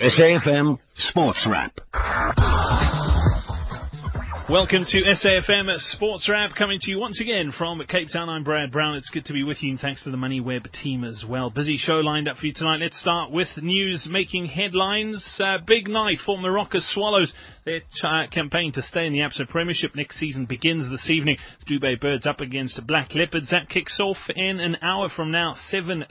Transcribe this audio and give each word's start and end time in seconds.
SAFM 0.00 0.76
Sports 0.96 1.46
Wrap. 1.48 1.78
Welcome 4.50 4.84
to 4.86 5.02
SAFM 5.02 5.74
Sports 5.78 6.28
Wrap, 6.28 6.54
coming 6.54 6.78
to 6.78 6.90
you 6.90 6.98
once 6.98 7.18
again 7.18 7.50
from 7.56 7.80
Cape 7.88 8.08
Town. 8.12 8.28
I'm 8.28 8.44
Brad 8.44 8.70
Brown. 8.70 8.96
It's 8.96 9.08
good 9.08 9.24
to 9.24 9.32
be 9.32 9.42
with 9.42 9.62
you, 9.62 9.70
and 9.70 9.80
thanks 9.80 10.04
to 10.04 10.10
the 10.10 10.18
MoneyWeb 10.18 10.70
team 10.82 11.02
as 11.02 11.24
well. 11.26 11.48
Busy 11.48 11.78
show 11.78 11.94
lined 11.94 12.28
up 12.28 12.36
for 12.36 12.48
you 12.48 12.52
tonight. 12.52 12.80
Let's 12.82 13.00
start 13.00 13.30
with 13.30 13.48
news 13.56 14.06
making 14.10 14.44
headlines. 14.44 15.24
Uh, 15.42 15.56
big 15.66 15.88
night 15.88 16.18
for 16.26 16.36
Moroka 16.36 16.80
Swallows. 16.92 17.32
Their 17.64 17.80
uh, 18.02 18.26
campaign 18.30 18.72
to 18.72 18.82
stay 18.82 19.06
in 19.06 19.14
the 19.14 19.20
Absa 19.20 19.48
Premiership 19.48 19.92
next 19.96 20.18
season 20.18 20.44
begins 20.44 20.90
this 20.90 21.08
evening. 21.08 21.38
Dube 21.66 21.98
Birds 21.98 22.26
up 22.26 22.40
against 22.40 22.76
the 22.76 22.82
Black 22.82 23.14
Leopards. 23.14 23.48
That 23.50 23.70
kicks 23.70 23.98
off 23.98 24.18
in 24.36 24.60
an 24.60 24.76
hour 24.82 25.08
from 25.08 25.30
now, 25.30 25.54
7.30, 25.72 26.04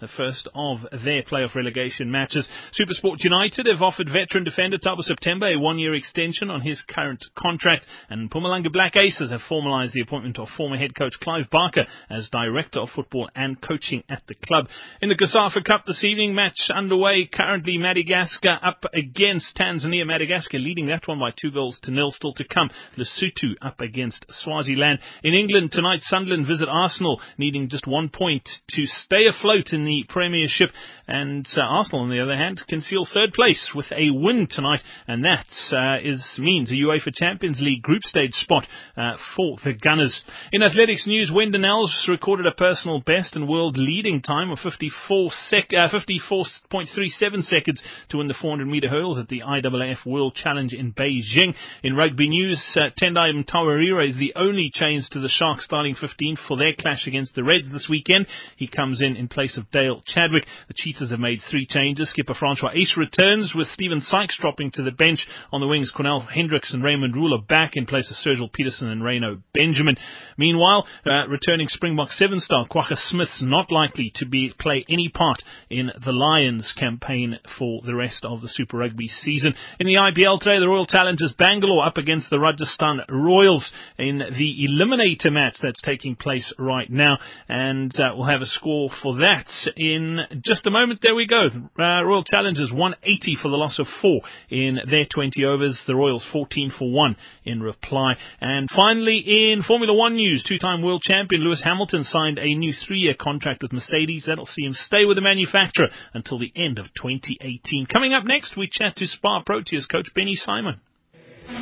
the 0.00 0.08
first 0.16 0.48
of 0.54 0.78
their 1.04 1.22
playoff 1.22 1.54
relegation 1.54 2.10
matches. 2.10 2.48
Supersport 2.72 3.16
United 3.18 3.66
have 3.66 3.82
offered 3.82 4.08
veteran 4.10 4.44
defender 4.44 4.78
Thabo 4.78 5.02
September 5.02 5.48
a 5.48 5.58
one-year 5.58 5.94
extension 5.94 6.48
on 6.48 6.62
his 6.62 6.82
current 6.88 7.22
contract, 7.36 7.86
and 8.08 8.30
Mpumalanga 8.30 8.72
Black 8.72 8.96
Aces 8.96 9.30
have 9.30 9.40
formalised 9.50 9.92
the 9.92 10.00
appointment 10.00 10.38
of 10.38 10.48
former 10.56 10.76
head 10.76 10.94
coach 10.94 11.14
Clive 11.20 11.50
Barker 11.50 11.86
as 12.10 12.28
director 12.30 12.80
of 12.80 12.90
football 12.94 13.28
and 13.34 13.60
coaching 13.60 14.02
at 14.08 14.22
the 14.28 14.34
club. 14.34 14.66
In 15.00 15.08
the 15.08 15.16
COSAFA 15.16 15.64
Cup 15.64 15.84
this 15.86 16.04
evening, 16.04 16.34
match 16.34 16.68
underway. 16.74 17.28
Currently, 17.32 17.78
Madagascar 17.78 18.58
up 18.62 18.84
against 18.92 19.56
Tanzania. 19.56 20.06
Madagascar 20.06 20.58
leading 20.58 20.86
that 20.86 21.06
one 21.06 21.18
by 21.18 21.30
two 21.30 21.50
goals 21.50 21.78
to 21.82 21.90
nil. 21.90 22.10
Still 22.10 22.34
to 22.34 22.44
come. 22.44 22.70
Lesotho 22.96 23.54
up 23.62 23.80
against 23.80 24.24
Swaziland. 24.30 24.98
In 25.22 25.34
England 25.34 25.72
tonight, 25.72 26.00
Sunderland 26.02 26.46
visit 26.46 26.68
Arsenal, 26.68 27.20
needing 27.38 27.68
just 27.68 27.86
one 27.86 28.08
point 28.08 28.48
to 28.70 28.86
stay 28.86 29.26
afloat 29.26 29.72
in 29.72 29.84
the 29.84 30.04
Premiership. 30.08 30.70
And 31.06 31.46
uh, 31.56 31.60
Arsenal, 31.60 32.02
on 32.02 32.10
the 32.10 32.20
other 32.20 32.36
hand, 32.36 32.62
can 32.68 32.80
seal 32.80 33.06
third 33.12 33.32
place 33.32 33.70
with 33.74 33.86
a 33.92 34.10
win 34.10 34.48
tonight, 34.50 34.80
and 35.06 35.24
that 35.24 35.46
uh, 35.72 35.98
is 36.02 36.24
means 36.38 36.70
a 36.70 36.74
UEFA 36.74 37.12
Champions 37.24 37.58
League 37.62 37.80
group 37.80 38.02
stage 38.02 38.34
spot 38.34 38.66
uh, 38.98 39.14
for 39.34 39.56
the 39.64 39.72
Gunners. 39.72 40.22
In 40.52 40.62
athletics 40.62 41.06
news, 41.06 41.30
Wenda 41.34 41.58
Nels 41.58 42.06
recorded 42.06 42.46
a 42.46 42.54
personal 42.54 43.00
best 43.00 43.34
and 43.34 43.48
world 43.48 43.78
leading 43.78 44.20
time 44.20 44.50
of 44.50 44.58
54 44.58 45.30
sec- 45.48 45.70
uh, 45.72 45.88
54.37 45.88 47.44
seconds 47.44 47.82
to 48.10 48.18
win 48.18 48.28
the 48.28 48.34
400 48.38 48.66
meter 48.66 48.88
hurdles 48.88 49.18
at 49.18 49.28
the 49.28 49.40
IAAF 49.40 50.04
World 50.04 50.34
Challenge 50.34 50.74
in 50.74 50.92
Beijing. 50.92 51.54
In 51.82 51.96
rugby 51.96 52.28
news, 52.28 52.62
uh, 52.76 52.90
Tendai 53.00 53.32
Mtawarira 53.32 54.06
is 54.06 54.16
the 54.16 54.34
only 54.36 54.70
change 54.72 55.08
to 55.10 55.20
the 55.20 55.30
Sharks 55.30 55.64
starting 55.64 55.94
15 55.94 56.36
for 56.46 56.58
their 56.58 56.74
clash 56.78 57.06
against 57.06 57.34
the 57.34 57.42
Reds 57.42 57.72
this 57.72 57.88
weekend. 57.88 58.26
He 58.56 58.68
comes 58.68 59.00
in 59.00 59.16
in 59.16 59.28
place 59.28 59.56
of 59.56 59.70
Dale 59.70 60.02
Chadwick. 60.06 60.44
The 60.68 60.74
Cheetahs 60.76 61.10
have 61.10 61.20
made 61.20 61.40
three 61.50 61.66
changes. 61.66 62.10
Skipper 62.10 62.34
Francois 62.34 62.74
Uys 62.74 62.98
returns 62.98 63.54
with 63.54 63.68
Stephen 63.68 64.02
Sykes 64.02 64.38
dropping 64.38 64.72
to 64.72 64.82
the 64.82 64.90
bench. 64.90 65.26
On 65.52 65.62
the 65.62 65.66
wings, 65.66 65.90
Cornell 65.90 66.20
Hendricks 66.20 66.74
and 66.74 66.82
Raymond 66.82 67.13
Rhule 67.14 67.38
back 67.38 67.72
in 67.74 67.86
place 67.86 68.10
of 68.10 68.16
Sergeal 68.16 68.52
Petersen 68.52 68.88
and 68.88 69.02
Rayno 69.02 69.42
Benjamin. 69.52 69.96
Meanwhile, 70.36 70.86
uh, 71.06 71.28
returning 71.28 71.68
Springbok 71.68 72.10
seven 72.10 72.40
star 72.40 72.66
Kwagga 72.66 72.96
Smith's 72.96 73.42
not 73.42 73.70
likely 73.70 74.12
to 74.16 74.26
be 74.26 74.52
play 74.58 74.84
any 74.88 75.08
part 75.08 75.42
in 75.70 75.90
the 76.04 76.12
Lions 76.12 76.72
campaign 76.78 77.38
for 77.58 77.82
the 77.84 77.94
rest 77.94 78.24
of 78.24 78.40
the 78.40 78.48
Super 78.48 78.78
Rugby 78.78 79.08
season. 79.08 79.54
In 79.78 79.86
the 79.86 79.94
IPL 79.94 80.40
today, 80.40 80.58
the 80.58 80.68
Royal 80.68 80.86
Challengers 80.86 81.34
Bangalore 81.38 81.86
up 81.86 81.96
against 81.96 82.30
the 82.30 82.38
Rajasthan 82.38 83.00
Royals 83.08 83.72
in 83.98 84.18
the 84.18 84.68
eliminator 84.68 85.32
match 85.32 85.56
that's 85.62 85.82
taking 85.82 86.16
place 86.16 86.52
right 86.58 86.90
now, 86.90 87.18
and 87.48 87.92
uh, 87.98 88.12
we'll 88.16 88.28
have 88.28 88.42
a 88.42 88.46
score 88.46 88.90
for 89.02 89.16
that 89.16 89.46
in 89.76 90.18
just 90.44 90.66
a 90.66 90.70
moment. 90.70 91.00
There 91.02 91.14
we 91.14 91.26
go. 91.26 91.48
Uh, 91.78 92.02
Royal 92.02 92.24
Challengers 92.24 92.72
180 92.72 93.36
for 93.42 93.48
the 93.48 93.56
loss 93.56 93.78
of 93.78 93.86
four 94.00 94.20
in 94.50 94.78
their 94.90 95.06
20 95.12 95.44
overs. 95.44 95.78
The 95.86 95.94
Royals 95.94 96.26
14 96.32 96.72
for 96.78 96.90
one 96.90 97.03
in 97.44 97.62
reply. 97.62 98.14
And 98.40 98.68
finally, 98.74 99.52
in 99.52 99.62
Formula 99.62 99.92
One 99.94 100.16
news, 100.16 100.44
two-time 100.46 100.82
world 100.82 101.02
champion 101.02 101.42
Lewis 101.42 101.62
Hamilton 101.62 102.04
signed 102.04 102.38
a 102.38 102.54
new 102.54 102.72
three-year 102.72 103.14
contract 103.18 103.62
with 103.62 103.72
Mercedes. 103.72 104.24
That'll 104.26 104.46
see 104.46 104.64
him 104.64 104.74
stay 104.74 105.04
with 105.04 105.16
the 105.16 105.22
manufacturer 105.22 105.88
until 106.14 106.38
the 106.38 106.52
end 106.56 106.78
of 106.78 106.86
2018. 106.94 107.86
Coming 107.92 108.14
up 108.14 108.24
next, 108.24 108.56
we 108.56 108.68
chat 108.70 108.96
to 108.96 109.06
Spar 109.06 109.44
Proteas 109.44 109.88
coach 109.90 110.08
Benny 110.14 110.34
Simon. 110.34 110.80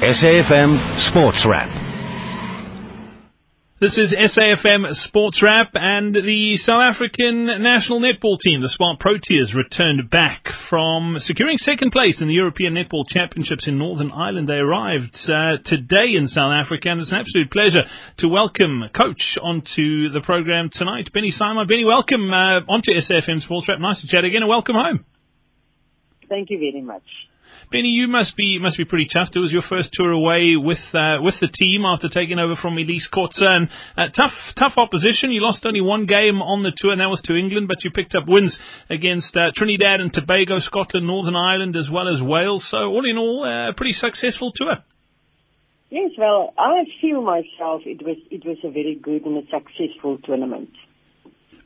SAFM 0.00 1.10
Sports 1.10 1.46
Wrap. 1.48 1.91
This 3.82 3.98
is 3.98 4.14
SAFM 4.14 4.92
Sports 4.92 5.42
Wrap 5.42 5.70
and 5.74 6.14
the 6.14 6.56
South 6.58 6.82
African 6.84 7.46
national 7.46 7.98
netball 7.98 8.38
team, 8.38 8.62
the 8.62 8.68
Spar 8.68 8.96
Proteas, 8.96 9.56
returned 9.56 10.08
back 10.08 10.44
from 10.70 11.16
securing 11.18 11.58
second 11.58 11.90
place 11.90 12.22
in 12.22 12.28
the 12.28 12.34
European 12.34 12.74
Netball 12.74 13.02
Championships 13.08 13.66
in 13.66 13.78
Northern 13.78 14.12
Ireland. 14.12 14.46
They 14.46 14.62
arrived 14.62 15.16
uh, 15.26 15.58
today 15.64 16.14
in 16.14 16.28
South 16.28 16.52
Africa 16.52 16.90
and 16.90 17.00
it's 17.00 17.10
an 17.10 17.18
absolute 17.18 17.50
pleasure 17.50 17.82
to 18.18 18.28
welcome 18.28 18.84
coach 18.96 19.36
onto 19.42 20.10
the 20.10 20.22
program 20.24 20.70
tonight, 20.72 21.10
Benny 21.12 21.32
Simon. 21.32 21.66
Benny, 21.66 21.84
welcome 21.84 22.32
uh, 22.32 22.62
onto 22.70 22.92
SAFM 22.92 23.40
Sports 23.40 23.66
Wrap. 23.68 23.80
Nice 23.80 24.00
to 24.02 24.06
chat 24.06 24.22
again 24.22 24.42
and 24.42 24.48
welcome 24.48 24.76
home. 24.76 25.04
Thank 26.28 26.50
you 26.50 26.60
very 26.60 26.82
much. 26.82 27.02
Benny, 27.72 27.88
you 27.88 28.06
must 28.06 28.36
be 28.36 28.58
must 28.60 28.76
be 28.76 28.84
pretty 28.84 29.08
tough. 29.10 29.30
It 29.34 29.38
was 29.38 29.50
your 29.50 29.62
first 29.66 29.94
tour 29.94 30.12
away 30.12 30.56
with 30.56 30.84
uh, 30.92 31.22
with 31.22 31.36
the 31.40 31.48
team 31.48 31.86
after 31.86 32.10
taking 32.10 32.38
over 32.38 32.54
from 32.54 32.76
Elise 32.76 33.08
Courtson. 33.08 33.46
and 33.46 33.68
uh, 33.96 34.12
tough 34.14 34.36
tough 34.58 34.74
opposition. 34.76 35.30
You 35.30 35.40
lost 35.40 35.64
only 35.64 35.80
one 35.80 36.04
game 36.04 36.42
on 36.42 36.62
the 36.62 36.72
tour, 36.76 36.92
and 36.92 37.00
that 37.00 37.08
was 37.08 37.22
to 37.22 37.34
England, 37.34 37.68
but 37.68 37.82
you 37.82 37.90
picked 37.90 38.14
up 38.14 38.28
wins 38.28 38.58
against 38.90 39.34
uh, 39.38 39.52
Trinidad 39.56 40.02
and 40.02 40.12
Tobago, 40.12 40.58
Scotland, 40.58 41.06
Northern 41.06 41.34
Ireland, 41.34 41.74
as 41.74 41.88
well 41.90 42.08
as 42.08 42.20
Wales. 42.20 42.68
So 42.68 42.76
all 42.76 43.08
in 43.08 43.16
all, 43.16 43.42
uh, 43.42 43.70
a 43.70 43.72
pretty 43.72 43.94
successful 43.94 44.52
tour. 44.54 44.76
Yes, 45.88 46.10
well, 46.18 46.52
I 46.58 46.84
feel 47.00 47.22
myself 47.22 47.82
it 47.86 48.04
was 48.04 48.18
it 48.30 48.44
was 48.44 48.58
a 48.64 48.70
very 48.70 49.00
good 49.00 49.24
and 49.24 49.38
a 49.38 49.46
successful 49.48 50.18
tournament. 50.22 50.68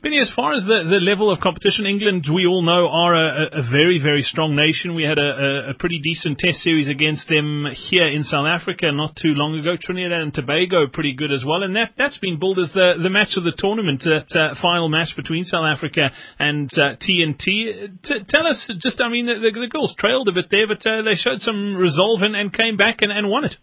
Benny, 0.01 0.19
as 0.21 0.31
far 0.35 0.53
as 0.53 0.61
the, 0.61 0.85
the 0.85 1.01
level 1.01 1.31
of 1.31 1.39
competition, 1.39 1.87
England, 1.87 2.25
we 2.29 2.45
all 2.45 2.61
know, 2.61 2.87
are 2.87 3.15
a, 3.15 3.59
a 3.59 3.63
very, 3.65 3.97
very 3.97 4.21
strong 4.21 4.55
nation. 4.55 4.93
We 4.93 5.03
had 5.03 5.17
a, 5.17 5.71
a, 5.71 5.73
pretty 5.73 5.97
decent 5.97 6.37
test 6.37 6.59
series 6.61 6.87
against 6.87 7.27
them 7.27 7.65
here 7.89 8.05
in 8.05 8.23
South 8.23 8.45
Africa 8.45 8.91
not 8.91 9.15
too 9.15 9.33
long 9.33 9.57
ago. 9.57 9.73
Trinidad 9.73 10.21
and 10.21 10.31
Tobago, 10.31 10.85
pretty 10.85 11.13
good 11.13 11.31
as 11.31 11.43
well. 11.43 11.63
And 11.63 11.75
that, 11.75 11.97
that's 11.97 12.19
been 12.19 12.37
billed 12.37 12.59
as 12.59 12.71
the, 12.73 12.93
the 13.01 13.09
match 13.09 13.37
of 13.37 13.43
the 13.43 13.57
tournament, 13.57 14.05
that 14.05 14.29
uh, 14.37 14.53
final 14.61 14.87
match 14.87 15.15
between 15.15 15.43
South 15.43 15.65
Africa 15.65 16.11
and 16.37 16.69
uh, 16.77 16.93
TNT. 17.01 17.97
T- 18.05 18.21
tell 18.29 18.45
us, 18.45 18.69
just, 18.77 19.01
I 19.01 19.09
mean, 19.09 19.25
the, 19.25 19.49
the, 19.49 19.67
girls 19.67 19.95
trailed 19.97 20.29
a 20.29 20.31
bit 20.31 20.45
there, 20.51 20.67
but 20.67 20.85
uh, 20.85 21.01
they 21.01 21.15
showed 21.15 21.39
some 21.39 21.75
resolve 21.75 22.21
and, 22.21 22.35
and 22.35 22.53
came 22.53 22.77
back 22.77 23.01
and, 23.01 23.11
and 23.11 23.29
won 23.29 23.45
it. 23.45 23.55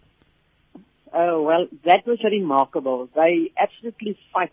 Oh, 1.14 1.42
well, 1.42 1.68
that 1.84 2.04
was 2.08 2.18
remarkable. 2.24 3.08
They 3.14 3.52
absolutely 3.56 4.18
fight 4.32 4.50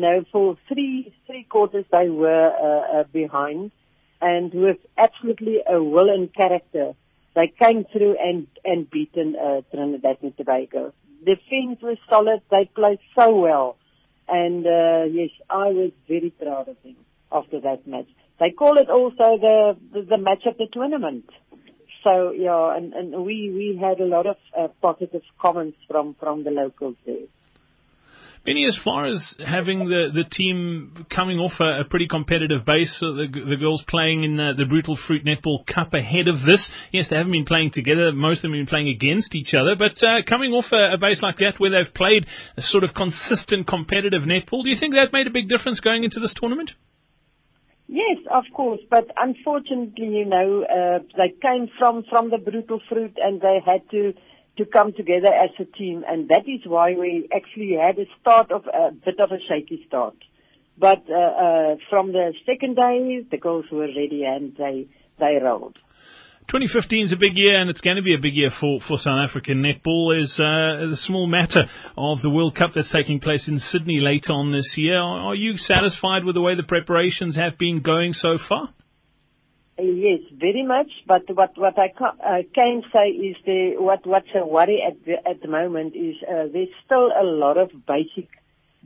know, 0.00 0.24
for 0.32 0.56
three 0.68 1.14
three 1.26 1.44
quarters 1.44 1.84
they 1.90 2.08
were 2.08 2.50
uh, 2.50 3.00
uh, 3.00 3.04
behind, 3.12 3.70
and 4.20 4.52
with 4.52 4.78
absolutely 4.98 5.58
a 5.68 5.82
will 5.82 6.10
and 6.10 6.32
character, 6.34 6.94
they 7.34 7.48
came 7.58 7.84
through 7.92 8.16
and 8.18 8.46
and 8.64 8.90
beaten 8.90 9.36
uh, 9.36 9.60
Trinidad 9.70 10.18
and 10.22 10.36
Tobago. 10.36 10.92
The 11.24 11.36
Defense 11.36 11.80
was 11.82 11.98
solid. 12.08 12.42
They 12.50 12.68
played 12.74 12.98
so 13.14 13.34
well, 13.34 13.76
and 14.28 14.66
uh, 14.66 15.04
yes, 15.10 15.30
I 15.48 15.68
was 15.68 15.92
very 16.08 16.30
proud 16.30 16.68
of 16.68 16.76
them 16.82 16.96
after 17.32 17.60
that 17.60 17.86
match. 17.86 18.08
They 18.40 18.50
call 18.50 18.78
it 18.78 18.90
also 18.90 19.38
the 19.40 19.76
the, 19.92 20.02
the 20.02 20.18
match 20.18 20.44
of 20.46 20.56
the 20.58 20.66
tournament. 20.72 21.30
So 22.02 22.32
yeah, 22.32 22.76
and, 22.76 22.92
and 22.92 23.24
we 23.24 23.50
we 23.50 23.78
had 23.80 24.00
a 24.00 24.04
lot 24.04 24.26
of 24.26 24.36
uh, 24.58 24.68
positive 24.82 25.22
comments 25.40 25.78
from 25.88 26.14
from 26.20 26.44
the 26.44 26.50
locals 26.50 26.96
there. 27.06 27.28
Benny, 28.44 28.66
as 28.66 28.78
far 28.84 29.06
as 29.06 29.34
having 29.40 29.88
the, 29.88 30.10
the 30.12 30.24
team 30.28 31.06
coming 31.08 31.38
off 31.38 31.52
a, 31.60 31.80
a 31.80 31.84
pretty 31.84 32.06
competitive 32.06 32.64
base, 32.66 32.94
so 33.00 33.14
the, 33.14 33.26
the 33.26 33.56
girls 33.56 33.82
playing 33.88 34.22
in 34.22 34.36
the, 34.36 34.52
the 34.56 34.66
Brutal 34.66 34.98
Fruit 35.06 35.24
Netball 35.24 35.66
Cup 35.66 35.94
ahead 35.94 36.28
of 36.28 36.44
this, 36.44 36.68
yes, 36.92 37.08
they 37.08 37.16
haven't 37.16 37.32
been 37.32 37.46
playing 37.46 37.70
together. 37.72 38.12
Most 38.12 38.38
of 38.38 38.42
them 38.42 38.52
have 38.52 38.66
been 38.66 38.70
playing 38.70 38.88
against 38.88 39.34
each 39.34 39.54
other. 39.54 39.76
But 39.76 39.96
uh, 40.04 40.20
coming 40.28 40.52
off 40.52 40.66
a, 40.72 40.92
a 40.92 40.98
base 40.98 41.22
like 41.22 41.38
that 41.38 41.54
where 41.56 41.70
they've 41.70 41.94
played 41.94 42.26
a 42.58 42.62
sort 42.62 42.84
of 42.84 42.92
consistent 42.92 43.66
competitive 43.66 44.22
netball, 44.28 44.62
do 44.62 44.68
you 44.68 44.76
think 44.78 44.92
that 44.92 45.08
made 45.12 45.26
a 45.26 45.32
big 45.32 45.48
difference 45.48 45.80
going 45.80 46.04
into 46.04 46.20
this 46.20 46.34
tournament? 46.36 46.72
Yes, 47.88 48.18
of 48.30 48.44
course, 48.54 48.80
but 48.90 49.08
unfortunately, 49.16 50.08
you 50.08 50.24
know, 50.24 50.64
uh, 50.64 50.98
they 51.16 51.32
came 51.40 51.68
from 51.78 52.02
from 52.08 52.30
the 52.30 52.38
brutal 52.38 52.80
fruit, 52.88 53.16
and 53.22 53.40
they 53.42 53.60
had 53.64 53.88
to 53.90 54.14
to 54.56 54.64
come 54.64 54.92
together 54.92 55.28
as 55.28 55.50
a 55.58 55.64
team, 55.64 56.04
and 56.06 56.28
that 56.28 56.48
is 56.48 56.60
why 56.64 56.94
we 56.94 57.28
actually 57.34 57.76
had 57.80 57.98
a 57.98 58.06
start 58.20 58.52
of 58.52 58.64
a 58.66 58.92
bit 58.92 59.18
of 59.18 59.32
a 59.32 59.38
shaky 59.48 59.84
start. 59.88 60.14
But 60.78 61.04
uh, 61.08 61.14
uh, 61.14 61.76
from 61.90 62.12
the 62.12 62.34
second 62.46 62.76
day, 62.76 63.24
the 63.30 63.38
girls 63.38 63.66
were 63.70 63.86
ready 63.86 64.24
and 64.24 64.54
they 64.56 64.86
they 65.18 65.38
rolled. 65.42 65.78
2015 66.48 67.06
is 67.06 67.12
a 67.12 67.16
big 67.16 67.38
year, 67.38 67.58
and 67.58 67.70
it's 67.70 67.80
going 67.80 67.96
to 67.96 68.02
be 68.02 68.14
a 68.14 68.20
big 68.20 68.34
year 68.34 68.50
for, 68.60 68.78
for 68.86 68.98
South 68.98 69.18
African 69.26 69.62
netball. 69.62 70.20
Is 70.20 70.34
uh, 70.38 70.90
the 70.90 70.96
small 70.96 71.26
matter 71.26 71.62
of 71.96 72.20
the 72.20 72.28
World 72.28 72.54
Cup 72.54 72.72
that's 72.74 72.92
taking 72.92 73.18
place 73.18 73.48
in 73.48 73.58
Sydney 73.58 74.00
later 74.00 74.32
on 74.32 74.52
this 74.52 74.74
year. 74.76 74.98
Are, 74.98 75.30
are 75.30 75.34
you 75.34 75.56
satisfied 75.56 76.24
with 76.24 76.34
the 76.34 76.42
way 76.42 76.54
the 76.54 76.62
preparations 76.62 77.36
have 77.36 77.56
been 77.56 77.80
going 77.80 78.12
so 78.12 78.36
far? 78.46 78.68
Yes, 79.76 80.20
very 80.32 80.62
much. 80.62 80.90
But 81.06 81.22
what 81.34 81.58
what 81.58 81.76
I 81.78 81.88
can, 81.88 82.12
uh, 82.24 82.42
can 82.54 82.82
say 82.94 83.08
is 83.08 83.36
the 83.44 83.74
what 83.78 84.06
what's 84.06 84.28
a 84.34 84.46
worry 84.46 84.80
at 84.86 85.04
the, 85.04 85.14
at 85.28 85.42
the 85.42 85.48
moment 85.48 85.96
is 85.96 86.14
uh, 86.22 86.46
there's 86.52 86.68
still 86.84 87.10
a 87.10 87.24
lot 87.24 87.56
of 87.58 87.70
basic 87.84 88.28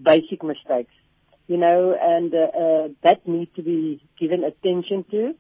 basic 0.03 0.43
mistakes, 0.43 0.95
you 1.47 1.59
know, 1.59 1.95
and 2.01 2.33
uh, 2.35 2.39
uh, 2.39 2.89
that 3.03 3.29
need 3.29 3.55
to 3.57 3.63
be 3.63 4.01
given 4.19 4.45
attention 4.45 5.05
to. 5.11 5.35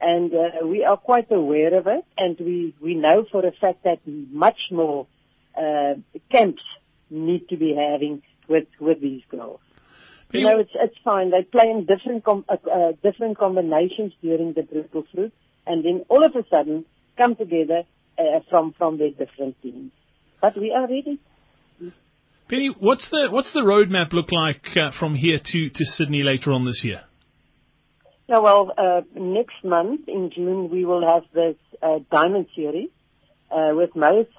And 0.00 0.32
uh, 0.34 0.66
we 0.66 0.84
are 0.84 0.96
quite 0.96 1.30
aware 1.30 1.74
of 1.78 1.86
it, 1.86 2.04
and 2.16 2.38
we 2.38 2.74
we 2.80 2.94
know 2.94 3.26
for 3.30 3.44
a 3.44 3.52
fact 3.52 3.84
that 3.84 4.00
much 4.06 4.58
more 4.70 5.06
uh, 5.54 5.94
camps 6.30 6.62
need 7.10 7.48
to 7.50 7.56
be 7.58 7.74
having 7.74 8.22
with 8.48 8.68
with 8.80 9.02
these 9.02 9.22
girls. 9.30 9.60
You 10.40 10.48
know, 10.48 10.58
it's 10.58 10.70
it's 10.74 10.96
fine. 11.04 11.30
They 11.30 11.42
play 11.42 11.70
in 11.70 11.86
different 11.86 12.24
com- 12.24 12.44
uh, 12.48 12.56
uh, 12.68 12.92
different 13.02 13.38
combinations 13.38 14.12
during 14.20 14.52
the 14.52 14.62
Brutal 14.62 15.04
Fruit, 15.12 15.32
and 15.66 15.84
then 15.84 16.04
all 16.08 16.24
of 16.24 16.34
a 16.34 16.44
sudden 16.48 16.84
come 17.16 17.36
together 17.36 17.82
uh, 18.18 18.40
from 18.50 18.74
from 18.76 18.98
their 18.98 19.10
different 19.10 19.60
teams. 19.62 19.92
But 20.40 20.56
we 20.56 20.72
are 20.72 20.82
ready. 20.82 21.20
Benny, 22.50 22.74
what's 22.78 23.08
the 23.10 23.28
what's 23.30 23.52
the 23.52 23.60
roadmap 23.60 24.12
look 24.12 24.32
like 24.32 24.76
uh, 24.76 24.90
from 24.98 25.14
here 25.14 25.38
to 25.38 25.70
to 25.70 25.84
Sydney 25.84 26.22
later 26.22 26.52
on 26.52 26.64
this 26.64 26.82
year? 26.82 27.02
Yeah, 28.28 28.38
well, 28.38 28.72
uh, 28.76 29.02
next 29.14 29.62
month 29.64 30.08
in 30.08 30.30
June 30.34 30.70
we 30.70 30.84
will 30.84 31.06
have 31.06 31.24
this 31.32 31.56
uh, 31.82 32.00
diamond 32.10 32.46
series 32.56 32.88
uh, 33.50 33.70
with 33.72 33.94
most 33.94 34.30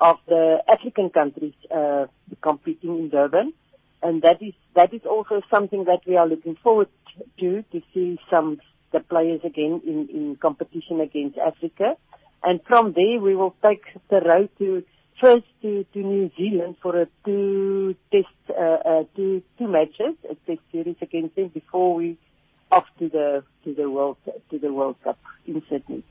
of 0.00 0.16
the 0.26 0.58
African 0.66 1.10
countries 1.10 1.54
uh, 1.70 2.06
competing 2.40 2.98
in 2.98 3.08
Durban 3.10 3.52
and 4.02 4.22
that 4.22 4.42
is 4.42 4.54
that 4.74 4.92
is 4.92 5.02
also 5.08 5.42
something 5.50 5.84
that 5.84 6.00
we 6.06 6.16
are 6.16 6.26
looking 6.26 6.56
forward 6.62 6.88
to 7.38 7.62
to 7.72 7.82
see 7.94 8.18
some 8.30 8.60
the 8.92 9.00
players 9.00 9.40
again 9.44 9.80
in 9.86 10.08
in 10.12 10.36
competition 10.36 11.00
against 11.00 11.38
Africa, 11.38 11.96
and 12.42 12.60
from 12.66 12.92
there 12.92 13.20
we 13.20 13.34
will 13.34 13.54
take 13.62 13.84
the 14.10 14.20
road 14.20 14.50
to 14.58 14.82
first 15.20 15.46
to 15.62 15.84
to 15.92 15.98
New 15.98 16.30
Zealand 16.36 16.76
for 16.82 17.00
a 17.00 17.06
two 17.24 17.94
test 18.10 18.26
uh, 18.50 18.78
uh, 18.90 19.04
two 19.16 19.42
two 19.58 19.68
matches 19.68 20.16
a 20.30 20.34
test 20.46 20.60
series 20.72 20.96
against 21.00 21.36
them 21.36 21.48
before 21.48 21.94
we 21.94 22.18
off 22.70 22.86
to 22.98 23.08
the 23.08 23.44
to 23.64 23.74
the 23.74 23.88
world 23.88 24.16
to 24.50 24.58
the 24.58 24.72
World 24.72 24.96
Cup 25.04 25.18
in 25.46 25.62
Sydney. 25.70 26.02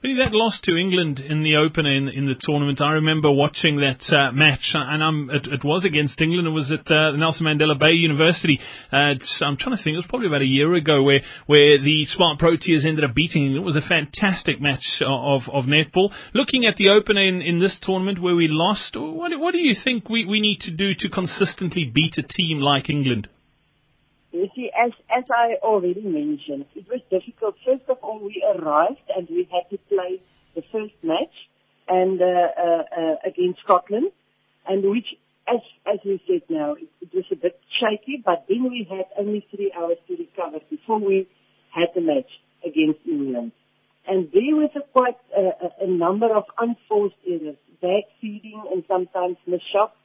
But 0.00 0.14
that 0.22 0.30
loss 0.30 0.60
to 0.62 0.76
England 0.76 1.18
in 1.18 1.42
the 1.42 1.56
opener 1.56 1.90
in, 1.90 2.06
in 2.06 2.26
the 2.26 2.38
tournament, 2.38 2.80
I 2.80 3.02
remember 3.02 3.32
watching 3.32 3.78
that 3.78 3.98
uh, 4.14 4.30
match, 4.30 4.70
uh, 4.72 4.78
and 4.78 5.02
I'm, 5.02 5.28
it, 5.28 5.48
it, 5.50 5.64
was 5.64 5.84
against 5.84 6.20
England. 6.20 6.46
It 6.46 6.52
was 6.54 6.70
at 6.70 6.86
uh, 6.86 7.18
Nelson 7.18 7.46
Mandela 7.46 7.76
Bay 7.76 7.98
University. 7.98 8.60
Uh, 8.92 9.18
I'm 9.42 9.56
trying 9.58 9.76
to 9.76 9.82
think, 9.82 9.94
it 9.94 10.06
was 10.06 10.06
probably 10.08 10.28
about 10.28 10.42
a 10.42 10.46
year 10.46 10.72
ago 10.74 11.02
where, 11.02 11.18
where 11.46 11.82
the 11.82 12.04
Spar 12.04 12.36
Proteas 12.36 12.86
ended 12.86 13.02
up 13.02 13.12
beating 13.12 13.42
England. 13.42 13.64
It 13.64 13.66
was 13.66 13.74
a 13.74 13.82
fantastic 13.82 14.60
match 14.60 15.02
of, 15.04 15.42
of 15.52 15.64
netball. 15.64 16.14
Looking 16.32 16.64
at 16.64 16.76
the 16.76 16.90
opener 16.90 17.26
in, 17.26 17.42
in 17.42 17.58
this 17.58 17.80
tournament 17.82 18.22
where 18.22 18.36
we 18.36 18.46
lost, 18.48 18.94
what, 18.94 19.32
what 19.34 19.50
do 19.50 19.58
you 19.58 19.74
think 19.82 20.08
we, 20.08 20.24
we 20.24 20.40
need 20.40 20.60
to 20.60 20.70
do 20.70 20.94
to 20.94 21.08
consistently 21.08 21.90
beat 21.92 22.14
a 22.18 22.22
team 22.22 22.60
like 22.60 22.88
England? 22.88 23.26
You 24.30 24.48
see, 24.54 24.70
as, 24.76 24.92
as 25.08 25.24
I 25.30 25.54
already 25.62 26.02
mentioned, 26.02 26.66
it 26.74 26.86
was 26.88 27.00
difficult. 27.10 27.56
First 27.64 27.88
of 27.88 27.98
all, 28.02 28.20
we 28.20 28.44
arrived 28.44 29.00
and 29.16 29.26
we 29.28 29.48
had 29.50 29.68
to 29.70 29.78
play 29.88 30.20
the 30.54 30.62
first 30.70 30.94
match 31.02 31.32
and 31.88 32.20
uh, 32.20 32.24
uh, 32.26 32.82
uh, 33.00 33.14
against 33.24 33.60
Scotland, 33.64 34.10
and 34.66 34.84
which, 34.90 35.06
as 35.48 35.60
as 35.86 35.98
we 36.04 36.20
said 36.28 36.42
now, 36.50 36.74
it, 36.74 36.88
it 37.00 37.14
was 37.14 37.24
a 37.32 37.36
bit 37.36 37.58
shaky. 37.80 38.22
But 38.22 38.44
then 38.48 38.64
we 38.64 38.86
had 38.88 39.06
only 39.18 39.46
three 39.50 39.72
hours 39.76 39.96
to 40.08 40.16
recover 40.16 40.58
before 40.68 41.00
we 41.00 41.26
had 41.74 41.88
the 41.94 42.02
match 42.02 42.28
against 42.62 43.00
England, 43.06 43.52
and 44.06 44.28
there 44.32 44.54
was 44.56 44.70
a 44.76 44.82
quite 44.92 45.16
a, 45.34 45.84
a 45.84 45.88
number 45.88 46.28
of 46.34 46.44
unforced 46.58 47.16
errors, 47.26 47.56
back 47.80 48.04
feeding, 48.20 48.62
and 48.70 48.84
sometimes 48.86 49.38
shots, 49.72 49.96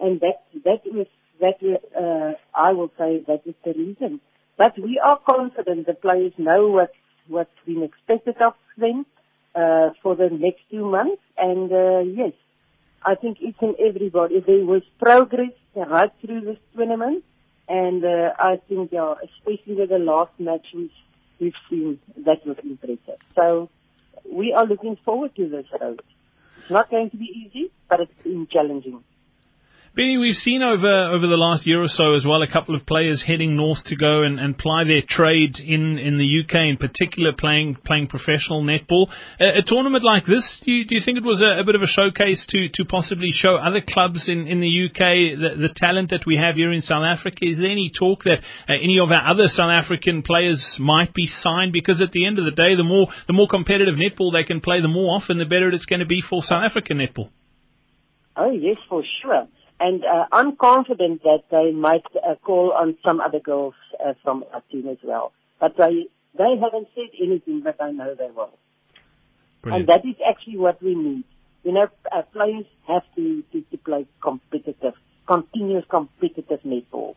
and 0.00 0.20
that 0.20 0.44
that 0.64 0.80
was 0.86 1.06
that 1.40 1.58
is, 1.60 1.78
uh, 1.94 2.32
I 2.54 2.72
will 2.72 2.90
say 2.98 3.24
that 3.26 3.42
is 3.46 3.54
the 3.64 3.72
reason. 3.72 4.20
But 4.56 4.78
we 4.78 4.98
are 4.98 5.18
confident 5.18 5.86
the 5.86 5.94
players 5.94 6.32
know 6.38 6.68
what 6.68 6.92
what's 7.28 7.50
been 7.66 7.82
expected 7.82 8.40
of 8.40 8.54
them 8.78 9.04
uh, 9.54 9.90
for 10.02 10.14
the 10.16 10.28
next 10.30 10.62
two 10.70 10.88
months. 10.88 11.22
And 11.36 11.70
uh, 11.72 11.98
yes, 12.00 12.32
I 13.04 13.14
think 13.14 13.40
each 13.40 13.56
and 13.60 13.74
everybody 13.78 14.40
there 14.40 14.64
was 14.64 14.82
progress 14.98 15.52
right 15.74 16.10
through 16.20 16.40
this 16.42 16.58
tournament, 16.74 17.24
and 17.68 18.04
uh, 18.04 18.32
I 18.38 18.60
think 18.68 18.92
yeah, 18.92 19.14
especially 19.24 19.74
with 19.74 19.90
the 19.90 19.98
last 19.98 20.32
match 20.38 20.66
we've, 20.74 20.90
we've 21.38 21.60
seen 21.68 21.98
that 22.24 22.46
was 22.46 22.56
impressive. 22.62 23.20
So 23.34 23.68
we 24.30 24.52
are 24.52 24.66
looking 24.66 24.96
forward 25.04 25.36
to 25.36 25.48
this 25.48 25.66
road. 25.80 26.00
It's 26.58 26.70
not 26.70 26.90
going 26.90 27.10
to 27.10 27.16
be 27.16 27.26
easy, 27.46 27.70
but 27.88 28.00
it's 28.00 28.22
been 28.24 28.48
challenging. 28.50 29.04
Benny, 29.96 30.18
we've 30.18 30.34
seen 30.34 30.62
over 30.62 30.92
over 30.92 31.26
the 31.26 31.40
last 31.40 31.66
year 31.66 31.80
or 31.80 31.88
so 31.88 32.12
as 32.12 32.22
well 32.22 32.42
a 32.42 32.52
couple 32.52 32.74
of 32.74 32.84
players 32.84 33.24
heading 33.26 33.56
north 33.56 33.82
to 33.84 33.96
go 33.96 34.24
and, 34.24 34.38
and 34.38 34.58
ply 34.58 34.84
their 34.84 35.00
trade 35.00 35.56
in, 35.56 35.96
in 35.96 36.18
the 36.18 36.44
UK, 36.44 36.68
in 36.68 36.76
particular 36.76 37.32
playing 37.32 37.78
playing 37.82 38.06
professional 38.06 38.62
netball. 38.62 39.08
A, 39.40 39.60
a 39.60 39.62
tournament 39.64 40.04
like 40.04 40.26
this, 40.26 40.60
do 40.66 40.70
you, 40.70 40.84
do 40.84 40.96
you 40.96 41.00
think 41.02 41.16
it 41.16 41.24
was 41.24 41.40
a, 41.40 41.60
a, 41.60 41.64
bit 41.64 41.76
of 41.76 41.80
a 41.80 41.86
showcase 41.86 42.44
to, 42.50 42.68
to 42.74 42.84
possibly 42.84 43.30
show 43.32 43.56
other 43.56 43.80
clubs 43.80 44.28
in, 44.28 44.46
in 44.46 44.60
the 44.60 44.68
UK 44.68 45.40
the, 45.40 45.66
the 45.66 45.72
talent 45.74 46.10
that 46.10 46.26
we 46.26 46.36
have 46.36 46.56
here 46.56 46.72
in 46.72 46.82
South 46.82 47.04
Africa? 47.08 47.48
Is 47.48 47.56
there 47.56 47.70
any 47.70 47.88
talk 47.88 48.24
that 48.24 48.44
uh, 48.68 48.76
any 48.76 48.98
of 49.00 49.10
our 49.10 49.32
other 49.32 49.48
South 49.48 49.72
African 49.72 50.20
players 50.20 50.76
might 50.78 51.14
be 51.14 51.26
signed? 51.26 51.72
Because 51.72 52.02
at 52.02 52.12
the 52.12 52.26
end 52.26 52.38
of 52.38 52.44
the 52.44 52.50
day, 52.50 52.76
the 52.76 52.84
more 52.84 53.08
the 53.28 53.32
more 53.32 53.48
competitive 53.48 53.94
netball 53.94 54.30
they 54.30 54.44
can 54.44 54.60
play, 54.60 54.82
the 54.82 54.92
more 54.92 55.16
often 55.16 55.38
the 55.38 55.46
better 55.48 55.70
it's 55.70 55.86
going 55.86 56.00
to 56.00 56.06
be 56.06 56.20
for 56.20 56.42
South 56.42 56.68
African 56.68 56.98
netball. 56.98 57.30
Oh 58.36 58.50
yes, 58.50 58.76
for 58.90 59.02
sure. 59.22 59.48
And 59.78 60.04
uh, 60.04 60.26
I'm 60.32 60.56
confident 60.56 61.22
that 61.22 61.44
they 61.50 61.72
might 61.72 62.04
uh, 62.16 62.36
call 62.36 62.72
on 62.72 62.96
some 63.04 63.20
other 63.20 63.40
girls 63.40 63.74
uh, 64.04 64.14
from 64.22 64.44
our 64.52 64.62
team 64.72 64.88
as 64.88 64.96
well. 65.02 65.32
But 65.60 65.76
they 65.76 66.06
they 66.36 66.56
haven't 66.60 66.88
said 66.94 67.10
anything, 67.22 67.62
but 67.62 67.80
I 67.80 67.90
know 67.90 68.14
they 68.14 68.30
will. 68.34 68.58
Brilliant. 69.62 69.88
And 69.88 69.88
that 69.88 70.08
is 70.08 70.16
actually 70.26 70.58
what 70.58 70.82
we 70.82 70.94
need. 70.94 71.24
You 71.62 71.72
know, 71.72 71.88
uh, 72.12 72.22
players 72.32 72.66
have 72.86 73.02
to, 73.16 73.42
to, 73.52 73.60
to 73.70 73.78
play 73.78 74.06
competitive, 74.22 74.94
continuous 75.26 75.84
competitive 75.90 76.60
netball. 76.64 77.16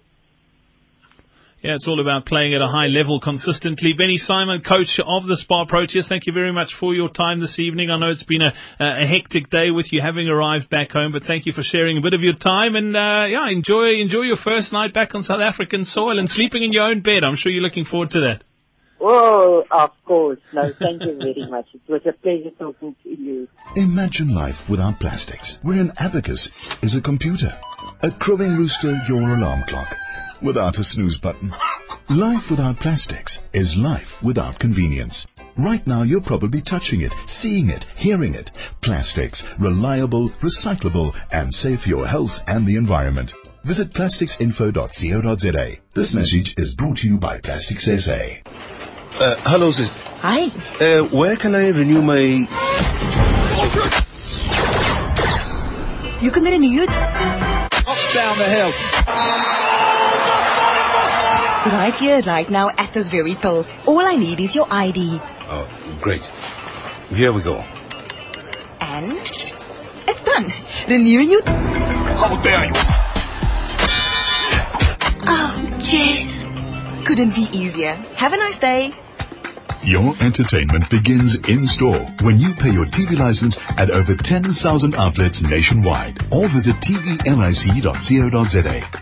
Yeah, 1.61 1.75
it's 1.75 1.89
all 1.89 1.99
about 1.99 2.25
playing 2.25 2.55
at 2.55 2.61
a 2.61 2.71
high 2.71 2.87
level 2.87 3.19
consistently. 3.19 3.91
Benny 3.91 4.15
Simon, 4.15 4.61
coach 4.61 4.95
of 5.05 5.27
the 5.27 5.35
Spar 5.35 5.65
Proteas, 5.67 6.07
thank 6.07 6.25
you 6.25 6.31
very 6.31 6.53
much 6.53 6.69
for 6.79 6.93
your 6.93 7.09
time 7.09 7.41
this 7.41 7.59
evening. 7.59 7.91
I 7.91 7.99
know 7.99 8.11
it's 8.11 8.23
been 8.23 8.41
a, 8.41 8.53
a 8.79 9.05
hectic 9.05 9.49
day 9.49 9.69
with 9.69 9.91
you 9.91 10.01
having 10.01 10.29
arrived 10.29 10.69
back 10.69 10.91
home, 10.91 11.11
but 11.11 11.23
thank 11.23 11.45
you 11.45 11.51
for 11.51 11.61
sharing 11.61 11.97
a 11.97 12.01
bit 12.01 12.13
of 12.13 12.21
your 12.21 12.35
time 12.35 12.77
and 12.77 12.95
uh, 12.95 13.25
yeah, 13.27 13.49
enjoy 13.51 13.99
enjoy 13.99 14.21
your 14.21 14.37
first 14.41 14.71
night 14.71 14.93
back 14.93 15.13
on 15.13 15.23
South 15.23 15.41
African 15.41 15.83
soil 15.83 16.17
and 16.17 16.29
sleeping 16.29 16.63
in 16.63 16.71
your 16.71 16.83
own 16.83 17.01
bed. 17.01 17.25
I'm 17.25 17.35
sure 17.35 17.51
you're 17.51 17.61
looking 17.61 17.83
forward 17.83 18.11
to 18.11 18.21
that. 18.21 18.43
Oh, 19.01 19.65
of 19.69 19.91
course. 20.05 20.39
No, 20.53 20.71
thank 20.79 21.03
you 21.03 21.17
very 21.17 21.45
much. 21.49 21.67
It 21.73 21.81
was 21.91 22.01
a 22.05 22.13
pleasure 22.13 22.51
talking 22.57 22.95
to 23.03 23.09
you. 23.09 23.49
Imagine 23.75 24.33
life 24.33 24.69
without 24.69 25.01
plastics, 25.01 25.57
where 25.61 25.79
an 25.79 25.91
abacus 25.97 26.49
is 26.81 26.95
a 26.95 27.01
computer, 27.01 27.51
a 28.01 28.11
crowing 28.11 28.55
rooster 28.55 28.95
your 29.09 29.21
alarm 29.21 29.63
clock 29.67 29.93
without 30.41 30.79
a 30.79 30.83
snooze 30.83 31.19
button. 31.21 31.51
Life 32.09 32.43
without 32.49 32.77
plastics 32.77 33.39
is 33.53 33.75
life 33.77 34.07
without 34.23 34.59
convenience. 34.59 35.25
Right 35.57 35.85
now 35.85 36.03
you're 36.03 36.21
probably 36.21 36.61
touching 36.61 37.01
it, 37.01 37.11
seeing 37.27 37.69
it, 37.69 37.83
hearing 37.97 38.33
it. 38.33 38.49
Plastics, 38.81 39.43
reliable, 39.59 40.31
recyclable, 40.41 41.13
and 41.31 41.51
safe 41.53 41.81
for 41.81 41.89
your 41.89 42.07
health 42.07 42.31
and 42.47 42.67
the 42.67 42.77
environment. 42.77 43.31
Visit 43.65 43.93
plasticsinfo.co.za. 43.93 45.77
This 45.95 46.15
message 46.15 46.53
is 46.57 46.73
brought 46.77 46.97
to 46.97 47.07
you 47.07 47.17
by 47.17 47.39
Plastics 47.41 47.85
SA. 47.85 48.49
Uh, 49.19 49.35
hello, 49.43 49.71
sis. 49.71 49.89
Hi. 50.21 50.47
Uh, 50.79 51.15
where 51.15 51.35
can 51.35 51.55
I 51.55 51.67
renew 51.67 52.01
my... 52.01 52.19
You 56.21 56.31
can 56.31 56.43
renew 56.43 56.83
it. 56.83 56.89
Up 56.89 57.97
down 58.15 58.37
the 58.37 58.45
hill. 58.49 59.38
Right 61.89 61.99
here, 61.99 62.21
right 62.27 62.47
now, 62.51 62.69
at 62.77 62.93
this 62.93 63.09
very 63.09 63.35
pill. 63.41 63.65
All 63.87 64.05
I 64.05 64.13
need 64.15 64.39
is 64.39 64.53
your 64.53 64.71
ID. 64.71 65.17
Oh, 65.49 65.65
great. 66.03 66.21
Here 67.09 67.33
we 67.33 67.41
go. 67.41 67.57
And 68.77 69.17
it's 70.05 70.23
done. 70.23 70.53
Renewing 70.87 71.29
you. 71.33 71.41
How 71.43 72.39
dare 72.45 72.65
you! 72.65 72.73
Oh, 75.25 75.57
Jess. 75.81 76.29
Couldn't 77.07 77.33
be 77.33 77.49
easier. 77.57 77.95
Have 78.21 78.33
a 78.33 78.37
nice 78.37 78.59
day. 78.61 78.93
Your 79.81 80.13
entertainment 80.21 80.85
begins 80.91 81.39
in 81.47 81.65
store 81.65 82.05
when 82.21 82.37
you 82.37 82.53
pay 82.61 82.69
your 82.69 82.85
TV 82.85 83.17
license 83.17 83.57
at 83.79 83.89
over 83.89 84.13
10,000 84.15 84.93
outlets 84.93 85.41
nationwide 85.41 86.21
or 86.31 86.45
visit 86.53 86.75
tvlic.co.za 86.85 87.25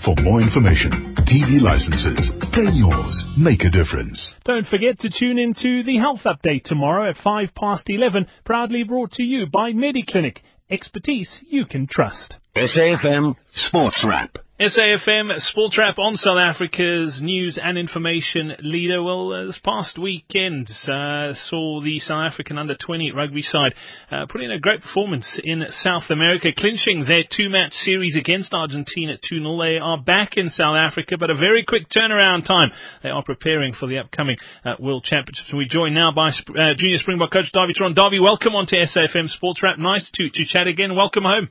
for 0.06 0.16
more 0.24 0.40
information. 0.40 1.17
TV 1.28 1.60
licenses. 1.60 2.32
Gain 2.56 2.74
yours. 2.74 3.26
Make 3.38 3.60
a 3.66 3.70
difference. 3.70 4.34
Don't 4.46 4.66
forget 4.66 4.98
to 5.00 5.10
tune 5.10 5.38
in 5.38 5.54
to 5.56 5.84
the 5.84 5.98
health 5.98 6.22
update 6.26 6.64
tomorrow 6.64 7.10
at 7.10 7.18
5 7.18 7.50
past 7.54 7.84
11, 7.90 8.28
proudly 8.46 8.84
brought 8.84 9.12
to 9.14 9.24
you 9.24 9.46
by 9.46 9.74
MediClinic. 9.74 10.38
Expertise 10.70 11.40
you 11.50 11.66
can 11.66 11.86
trust. 11.86 12.38
SAFM 12.56 13.36
Sports 13.54 14.06
Wrap. 14.08 14.38
SAFM 14.60 15.38
Sports 15.38 15.78
Wrap 15.78 16.00
on 16.00 16.16
South 16.16 16.40
Africa's 16.40 17.20
news 17.22 17.60
and 17.62 17.78
information 17.78 18.54
leader. 18.62 19.04
Well, 19.04 19.32
uh, 19.32 19.46
this 19.46 19.60
past 19.64 20.00
weekend 20.00 20.68
uh, 20.88 21.38
saw 21.46 21.80
the 21.80 22.00
South 22.00 22.32
African 22.32 22.58
under 22.58 22.74
20 22.74 23.12
rugby 23.12 23.44
side 23.44 23.76
uh, 24.10 24.26
put 24.26 24.42
in 24.42 24.50
a 24.50 24.58
great 24.58 24.82
performance 24.82 25.40
in 25.44 25.62
South 25.70 26.10
America, 26.10 26.48
clinching 26.58 27.06
their 27.08 27.22
two 27.22 27.50
match 27.50 27.74
series 27.74 28.18
against 28.18 28.52
Argentina 28.52 29.14
2 29.30 29.42
0. 29.42 29.62
They 29.62 29.78
are 29.78 30.02
back 30.02 30.38
in 30.38 30.50
South 30.50 30.76
Africa, 30.76 31.18
but 31.20 31.30
a 31.30 31.36
very 31.36 31.64
quick 31.64 31.84
turnaround 31.96 32.48
time. 32.48 32.72
They 33.04 33.10
are 33.10 33.24
preparing 33.24 33.76
for 33.76 33.88
the 33.88 34.00
upcoming 34.00 34.38
uh, 34.66 34.74
World 34.80 35.04
Championships. 35.04 35.52
And 35.52 35.60
we 35.60 35.68
joined 35.68 35.94
now 35.94 36.12
by 36.12 36.30
uh, 36.30 36.74
junior 36.76 36.98
Springbok 36.98 37.32
coach 37.32 37.52
Dawie 37.54 37.78
Theron. 37.78 37.94
Dawie, 37.94 38.20
welcome 38.20 38.56
on 38.56 38.66
to 38.66 38.76
SAFM 38.76 39.30
Sports 39.30 39.62
Wrap. 39.62 39.78
Nice 39.78 40.10
to, 40.16 40.32
to 40.32 40.46
chat 40.48 40.66
again. 40.66 40.96
Welcome 40.96 41.26
home. 41.26 41.50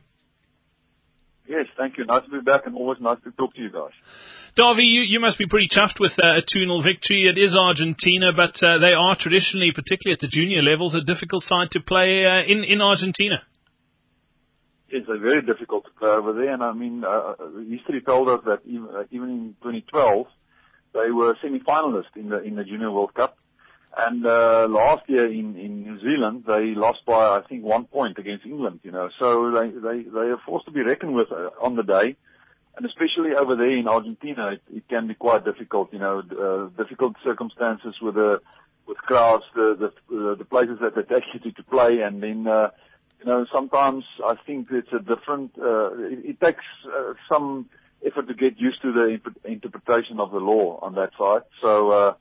Yes, 1.49 1.67
thank 1.77 1.97
you. 1.99 2.05
Nice 2.05 2.25
to 2.25 2.31
be 2.31 2.41
back 2.41 2.67
and 2.67 2.75
always 2.75 3.01
nice 3.01 3.19
to 3.25 3.31
talk 3.33 3.55
to 3.55 3.61
you 3.61 3.71
guys. 3.71 3.93
Dawie, 4.59 4.87
you, 4.87 5.03
you 5.03 5.21
must 5.21 5.39
be 5.39 5.47
pretty 5.47 5.69
chuffed 5.69 6.01
with 6.01 6.13
uh, 6.19 6.39
a 6.39 6.43
2-0 6.43 6.83
victory. 6.83 7.29
It 7.29 7.39
is 7.39 7.55
Argentina, 7.55 8.33
but 8.35 8.61
uh, 8.63 8.79
they 8.79 8.95
are 8.95 9.17
traditionally, 9.19 9.71
particularly 9.73 10.15
at 10.15 10.21
the 10.21 10.29
junior 10.29 10.63
levels, 10.63 10.95
a 10.95 11.03
difficult 11.03 11.45
side 11.45 11.71
to 11.73 11.81
play 11.81 12.25
uh, 12.25 12.43
in, 12.43 12.65
in 12.65 12.81
Argentina. 12.81 13.43
It's 14.89 15.07
they're 15.07 15.19
very 15.19 15.43
difficult 15.43 15.85
to 15.85 15.91
play 15.99 16.11
over 16.11 16.33
there. 16.33 16.55
And 16.55 16.63
I 16.63 16.73
mean, 16.73 17.05
uh, 17.05 17.35
history 17.69 18.01
told 18.01 18.29
us 18.29 18.41
that 18.47 18.61
even, 18.65 18.89
uh, 18.89 19.05
even 19.11 19.29
in 19.31 19.57
2012, 19.63 20.27
they 20.95 21.11
were 21.11 21.37
semi-finalists 21.43 22.17
in 22.17 22.31
the, 22.31 22.43
in 22.43 22.57
the 22.57 22.65
Junior 22.65 22.91
World 22.91 23.15
Cup. 23.15 23.37
And 23.99 24.27
uh, 24.27 24.67
last 24.69 25.09
year 25.09 25.27
in, 25.27 25.57
in 25.57 25.83
New 25.83 25.99
Zealand, 26.01 26.45
they 26.47 26.75
lost 26.75 27.07
by 27.07 27.39
I 27.39 27.41
think 27.49 27.65
one 27.65 27.87
point 27.87 28.19
against 28.19 28.45
England. 28.45 28.81
You 28.83 28.93
know, 28.93 29.09
so 29.19 29.51
they 29.51 29.71
they 29.71 30.03
they 30.03 30.29
are 30.29 30.41
forced 30.45 30.67
to 30.67 30.71
be 30.71 30.83
reckoned 30.83 31.15
with 31.15 31.33
uh, 31.33 31.51
on 31.63 31.77
the 31.77 31.83
day, 31.83 32.17
and 32.77 32.85
especially 32.85 33.35
over 33.35 33.57
there 33.57 33.75
in 33.75 33.89
Argentina, 33.89 34.49
it, 34.49 34.63
it 34.75 34.89
can 34.89 35.07
be 35.07 35.15
quite 35.15 35.47
difficult. 35.47 35.95
You 35.95 36.01
know, 36.01 36.19
uh, 36.19 36.83
difficult 36.83 37.17
circumstances 37.25 37.95
with 38.03 38.17
the 38.17 38.43
with 38.87 38.99
crowds, 38.99 39.45
the 39.55 39.91
the 40.11 40.37
the 40.37 40.45
places 40.45 40.79
that 40.83 40.95
they 40.95 41.03
take 41.03 41.25
you 41.35 41.41
to, 41.41 41.53
to 41.53 41.63
play, 41.63 42.01
and 42.01 42.23
then. 42.23 42.47
Uh, 42.47 42.71
you 43.19 43.25
know, 43.25 43.47
sometimes 43.51 44.05
I 44.23 44.35
think 44.47 44.69
it's 44.71 44.93
a 44.93 44.99
different. 44.99 45.53
Uh, 45.59 45.91
it, 46.01 46.19
it 46.23 46.41
takes 46.41 46.63
uh, 46.87 47.15
some 47.33 47.71
effort 48.05 48.29
to 48.29 48.35
get 48.35 48.61
used 48.61 48.83
to 48.83 48.93
the 48.93 49.15
imp- 49.15 49.41
interpretation 49.47 50.21
of 50.21 50.33
the 50.33 50.39
law 50.39 50.79
on 50.83 50.95
that 50.97 51.13
side. 51.19 51.41
So 51.63 51.91
uh, 51.91 51.95
uh, 51.97 52.15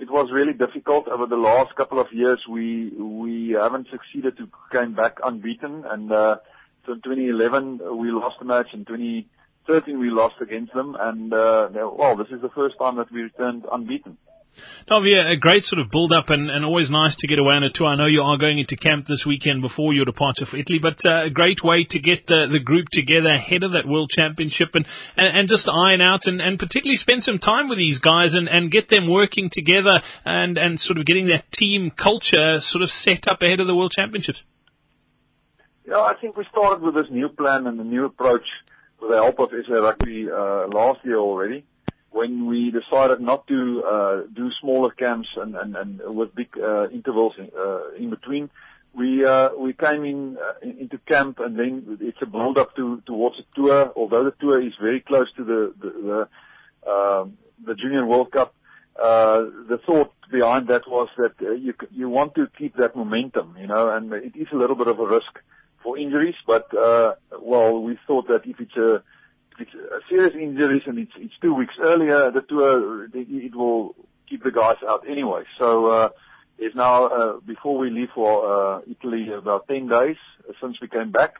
it 0.00 0.10
was 0.10 0.30
really 0.32 0.52
difficult 0.52 1.08
over 1.08 1.26
the 1.26 1.36
last 1.36 1.74
couple 1.76 2.00
of 2.00 2.06
years. 2.12 2.38
We 2.48 2.90
we 2.90 3.56
haven't 3.60 3.88
succeeded 3.90 4.36
to 4.38 4.48
came 4.72 4.94
back 4.94 5.18
unbeaten, 5.24 5.84
and 5.86 6.12
uh, 6.12 6.36
so 6.86 6.92
in 6.92 7.02
2011 7.02 7.80
we 7.98 8.10
lost 8.10 8.36
a 8.40 8.44
match. 8.44 8.68
In 8.72 8.84
2013 8.84 9.98
we 9.98 10.10
lost 10.10 10.36
against 10.40 10.72
them, 10.74 10.96
and 10.98 11.32
uh, 11.32 11.68
well, 11.72 12.16
this 12.16 12.28
is 12.30 12.40
the 12.42 12.50
first 12.50 12.76
time 12.78 12.96
that 12.96 13.10
we 13.10 13.22
returned 13.22 13.64
unbeaten. 13.70 14.16
Dawie, 14.90 15.16
a 15.16 15.36
great 15.36 15.64
sort 15.64 15.80
of 15.80 15.90
build 15.90 16.12
up 16.12 16.28
and, 16.28 16.50
and 16.50 16.64
always 16.64 16.90
nice 16.90 17.16
to 17.16 17.26
get 17.26 17.38
away 17.38 17.54
on 17.54 17.64
a 17.64 17.70
tour. 17.72 17.88
I 17.88 17.96
know 17.96 18.06
you 18.06 18.20
are 18.20 18.36
going 18.36 18.58
into 18.58 18.76
camp 18.76 19.06
this 19.06 19.24
weekend 19.26 19.62
before 19.62 19.94
your 19.94 20.04
departure 20.04 20.44
for 20.44 20.58
Italy, 20.58 20.78
but 20.80 20.98
uh, 21.04 21.24
a 21.24 21.30
great 21.30 21.64
way 21.64 21.86
to 21.88 21.98
get 21.98 22.26
the, 22.26 22.46
the 22.52 22.60
group 22.60 22.88
together 22.92 23.32
ahead 23.32 23.62
of 23.62 23.72
that 23.72 23.88
World 23.88 24.10
Championship 24.10 24.70
and, 24.74 24.84
and, 25.16 25.38
and 25.38 25.48
just 25.48 25.68
iron 25.68 26.02
out 26.02 26.26
and, 26.26 26.40
and 26.40 26.58
particularly 26.58 26.96
spend 26.96 27.22
some 27.22 27.38
time 27.38 27.68
with 27.68 27.78
these 27.78 27.98
guys 27.98 28.34
and, 28.34 28.46
and 28.46 28.70
get 28.70 28.90
them 28.90 29.08
working 29.08 29.48
together 29.50 30.02
and, 30.24 30.58
and 30.58 30.78
sort 30.78 30.98
of 30.98 31.06
getting 31.06 31.28
that 31.28 31.50
team 31.52 31.90
culture 31.90 32.58
sort 32.60 32.82
of 32.82 32.90
set 32.90 33.26
up 33.26 33.40
ahead 33.42 33.60
of 33.60 33.66
the 33.66 33.74
World 33.74 33.92
Championships. 33.96 34.42
Yeah, 35.88 36.00
I 36.00 36.14
think 36.20 36.36
we 36.36 36.44
started 36.50 36.82
with 36.82 36.94
this 36.94 37.10
new 37.10 37.28
plan 37.28 37.66
and 37.66 37.78
the 37.78 37.84
new 37.84 38.04
approach 38.04 38.44
with 39.00 39.10
the 39.10 39.16
help 39.16 39.38
of 39.40 39.48
SA 39.66 39.74
Rugby 39.74 40.28
uh, 40.30 40.68
last 40.68 41.00
year 41.04 41.18
already 41.18 41.64
when 42.14 42.46
we 42.46 42.70
decided 42.70 43.20
not 43.20 43.44
to 43.48 43.82
uh, 43.82 44.20
do 44.32 44.48
smaller 44.60 44.92
camps 44.92 45.28
and, 45.36 45.56
and, 45.56 45.74
and 45.74 46.00
with 46.18 46.32
big 46.34 46.48
uh, 46.56 46.88
intervals 46.90 47.34
in, 47.36 47.50
uh, 47.58 47.90
in 47.98 48.08
between, 48.08 48.48
we 48.94 49.24
uh, 49.26 49.48
we 49.58 49.72
came 49.72 50.04
in 50.04 50.38
uh, 50.38 50.64
into 50.82 50.98
camp 50.98 51.40
and 51.40 51.58
then 51.58 51.98
it's 52.00 52.22
a 52.22 52.26
build 52.26 52.56
up 52.56 52.76
to 52.76 53.02
towards 53.04 53.36
a 53.40 53.56
tour. 53.56 53.92
Although 53.96 54.24
the 54.24 54.34
tour 54.40 54.64
is 54.64 54.74
very 54.80 55.00
close 55.00 55.26
to 55.36 55.44
the 55.44 55.74
the 55.82 55.90
the, 56.08 56.28
uh, 56.88 57.24
the 57.66 57.74
Junior 57.74 58.06
World 58.06 58.30
Cup, 58.30 58.54
uh, 58.96 59.42
the 59.68 59.80
thought 59.84 60.12
behind 60.30 60.68
that 60.68 60.82
was 60.86 61.08
that 61.18 61.34
uh, 61.42 61.50
you 61.50 61.74
you 61.90 62.08
want 62.08 62.36
to 62.36 62.46
keep 62.56 62.76
that 62.76 62.94
momentum, 62.94 63.56
you 63.58 63.66
know, 63.66 63.90
and 63.90 64.12
it 64.12 64.36
is 64.36 64.46
a 64.52 64.56
little 64.56 64.76
bit 64.76 64.86
of 64.86 65.00
a 65.00 65.06
risk 65.06 65.32
for 65.82 65.98
injuries, 65.98 66.36
but 66.46 66.72
uh, 66.76 67.14
well, 67.42 67.82
we 67.82 67.98
thought 68.06 68.28
that 68.28 68.42
if 68.44 68.60
it's 68.60 68.76
a 68.76 69.02
it's 69.58 69.70
serious 70.08 70.34
injuries 70.34 70.82
and 70.86 70.98
it's 70.98 71.12
it's 71.16 71.34
two 71.40 71.54
weeks 71.54 71.74
earlier 71.82 72.30
the 72.30 72.42
tour 72.42 73.06
it 73.12 73.54
will 73.54 73.94
keep 74.28 74.42
the 74.42 74.50
guys 74.50 74.76
out 74.86 75.04
anyway. 75.08 75.44
So 75.58 75.86
uh, 75.86 76.08
it's 76.58 76.74
now 76.74 77.06
uh, 77.06 77.40
before 77.40 77.78
we 77.78 77.90
leave 77.90 78.08
for 78.14 78.32
uh, 78.76 78.80
Italy 78.90 79.32
about 79.32 79.68
ten 79.68 79.88
days 79.88 80.16
since 80.60 80.80
we 80.80 80.88
came 80.88 81.10
back, 81.10 81.34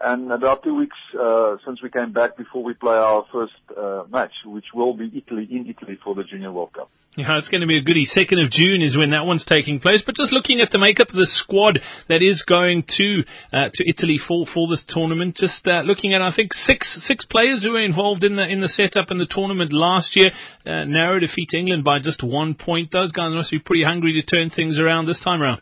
and 0.00 0.30
about 0.32 0.62
two 0.62 0.74
weeks 0.74 0.96
uh, 1.18 1.56
since 1.64 1.82
we 1.82 1.90
came 1.90 2.12
back 2.12 2.36
before 2.36 2.62
we 2.62 2.74
play 2.74 2.96
our 2.96 3.24
first 3.32 3.52
uh, 3.76 4.04
match, 4.10 4.32
which 4.44 4.66
will 4.74 4.94
be 4.94 5.10
Italy 5.14 5.48
in 5.50 5.66
Italy 5.66 5.98
for 6.02 6.14
the 6.14 6.24
Junior 6.24 6.52
World 6.52 6.72
Cup. 6.72 6.90
Yeah, 7.14 7.36
it's 7.36 7.48
going 7.48 7.60
to 7.60 7.66
be 7.66 7.76
a 7.76 7.82
goodie. 7.82 8.06
Second 8.06 8.38
of 8.38 8.50
June 8.50 8.80
is 8.80 8.96
when 8.96 9.10
that 9.10 9.26
one's 9.26 9.44
taking 9.44 9.80
place. 9.80 10.02
But 10.04 10.16
just 10.16 10.32
looking 10.32 10.62
at 10.62 10.70
the 10.72 10.78
makeup 10.78 11.10
of 11.10 11.16
the 11.16 11.28
squad 11.28 11.78
that 12.08 12.22
is 12.22 12.42
going 12.48 12.84
to 12.96 13.22
uh, 13.52 13.68
to 13.68 13.84
Italy 13.86 14.16
for 14.16 14.46
for 14.48 14.66
this 14.66 14.82
tournament, 14.88 15.36
just 15.36 15.66
uh, 15.66 15.82
looking 15.82 16.14
at 16.14 16.22
I 16.22 16.32
think 16.34 16.54
six 16.54 16.88
six 17.06 17.26
players 17.26 17.62
who 17.62 17.72
were 17.72 17.84
involved 17.84 18.24
in 18.24 18.36
the 18.36 18.48
in 18.48 18.62
the 18.62 18.68
setup 18.68 19.10
in 19.10 19.18
the 19.18 19.28
tournament 19.28 19.74
last 19.74 20.16
year. 20.16 20.30
Uh, 20.64 20.84
narrow 20.84 21.18
defeat 21.20 21.50
England 21.52 21.84
by 21.84 21.98
just 21.98 22.22
one 22.22 22.54
point. 22.54 22.90
Those 22.90 23.12
guys 23.12 23.34
must 23.34 23.50
be 23.50 23.58
pretty 23.58 23.84
hungry 23.84 24.14
to 24.14 24.24
turn 24.24 24.48
things 24.48 24.78
around 24.78 25.04
this 25.04 25.20
time 25.20 25.42
around. 25.42 25.60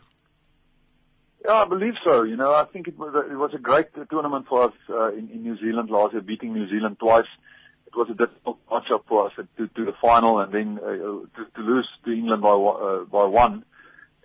Yeah, 1.43 1.53
I 1.53 1.67
believe 1.67 1.95
so. 2.05 2.23
You 2.23 2.37
know, 2.37 2.53
I 2.53 2.63
think 2.71 2.87
it 2.87 2.97
was 2.97 3.13
a, 3.13 3.29
it 3.29 3.35
was 3.35 3.51
a 3.53 3.59
great 3.59 3.87
tournament 4.09 4.45
for 4.47 4.69
us 4.69 4.73
uh, 4.89 5.11
in, 5.11 5.29
in 5.31 5.41
New 5.41 5.57
Zealand 5.57 5.89
last 5.89 6.13
year, 6.13 6.21
beating 6.21 6.53
New 6.53 6.69
Zealand 6.69 6.95
twice 6.97 7.27
it 7.91 7.97
was 7.97 8.07
a 8.09 8.13
difficult 8.13 8.57
matchup 8.69 9.03
for 9.07 9.27
us 9.27 9.33
to, 9.35 9.67
to 9.67 9.85
the 9.85 9.93
final 10.01 10.39
and 10.39 10.53
then 10.53 10.79
uh, 10.81 10.87
to, 10.87 11.45
to 11.55 11.61
lose 11.61 11.87
to 12.05 12.11
England 12.11 12.41
by 12.41 12.49
uh, 12.49 13.03
by 13.05 13.25
one. 13.25 13.65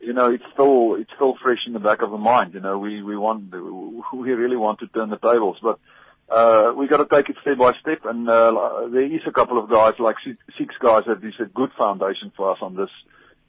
You 0.00 0.12
know, 0.12 0.30
it's 0.30 0.44
still 0.52 0.94
it's 0.94 1.10
still 1.16 1.34
fresh 1.42 1.66
in 1.66 1.72
the 1.72 1.80
back 1.80 2.02
of 2.02 2.10
the 2.10 2.18
mind. 2.18 2.54
You 2.54 2.60
know, 2.60 2.78
we 2.78 3.02
we 3.02 3.16
want 3.16 3.52
we 4.14 4.32
really 4.32 4.56
want 4.56 4.78
to 4.80 4.86
turn 4.88 5.10
the 5.10 5.16
tables, 5.16 5.56
but 5.60 5.80
uh, 6.28 6.72
we 6.76 6.86
got 6.86 6.98
to 6.98 7.06
take 7.12 7.28
it 7.28 7.36
step 7.42 7.58
by 7.58 7.72
step. 7.80 8.04
And 8.04 8.28
uh, 8.28 8.88
there 8.92 9.04
is 9.04 9.22
a 9.26 9.32
couple 9.32 9.62
of 9.62 9.68
guys, 9.68 9.94
like 9.98 10.16
six 10.58 10.74
guys, 10.80 11.04
that 11.06 11.26
is 11.26 11.34
a 11.40 11.46
good 11.46 11.70
foundation 11.76 12.32
for 12.36 12.52
us 12.52 12.58
on 12.62 12.76
this 12.76 12.90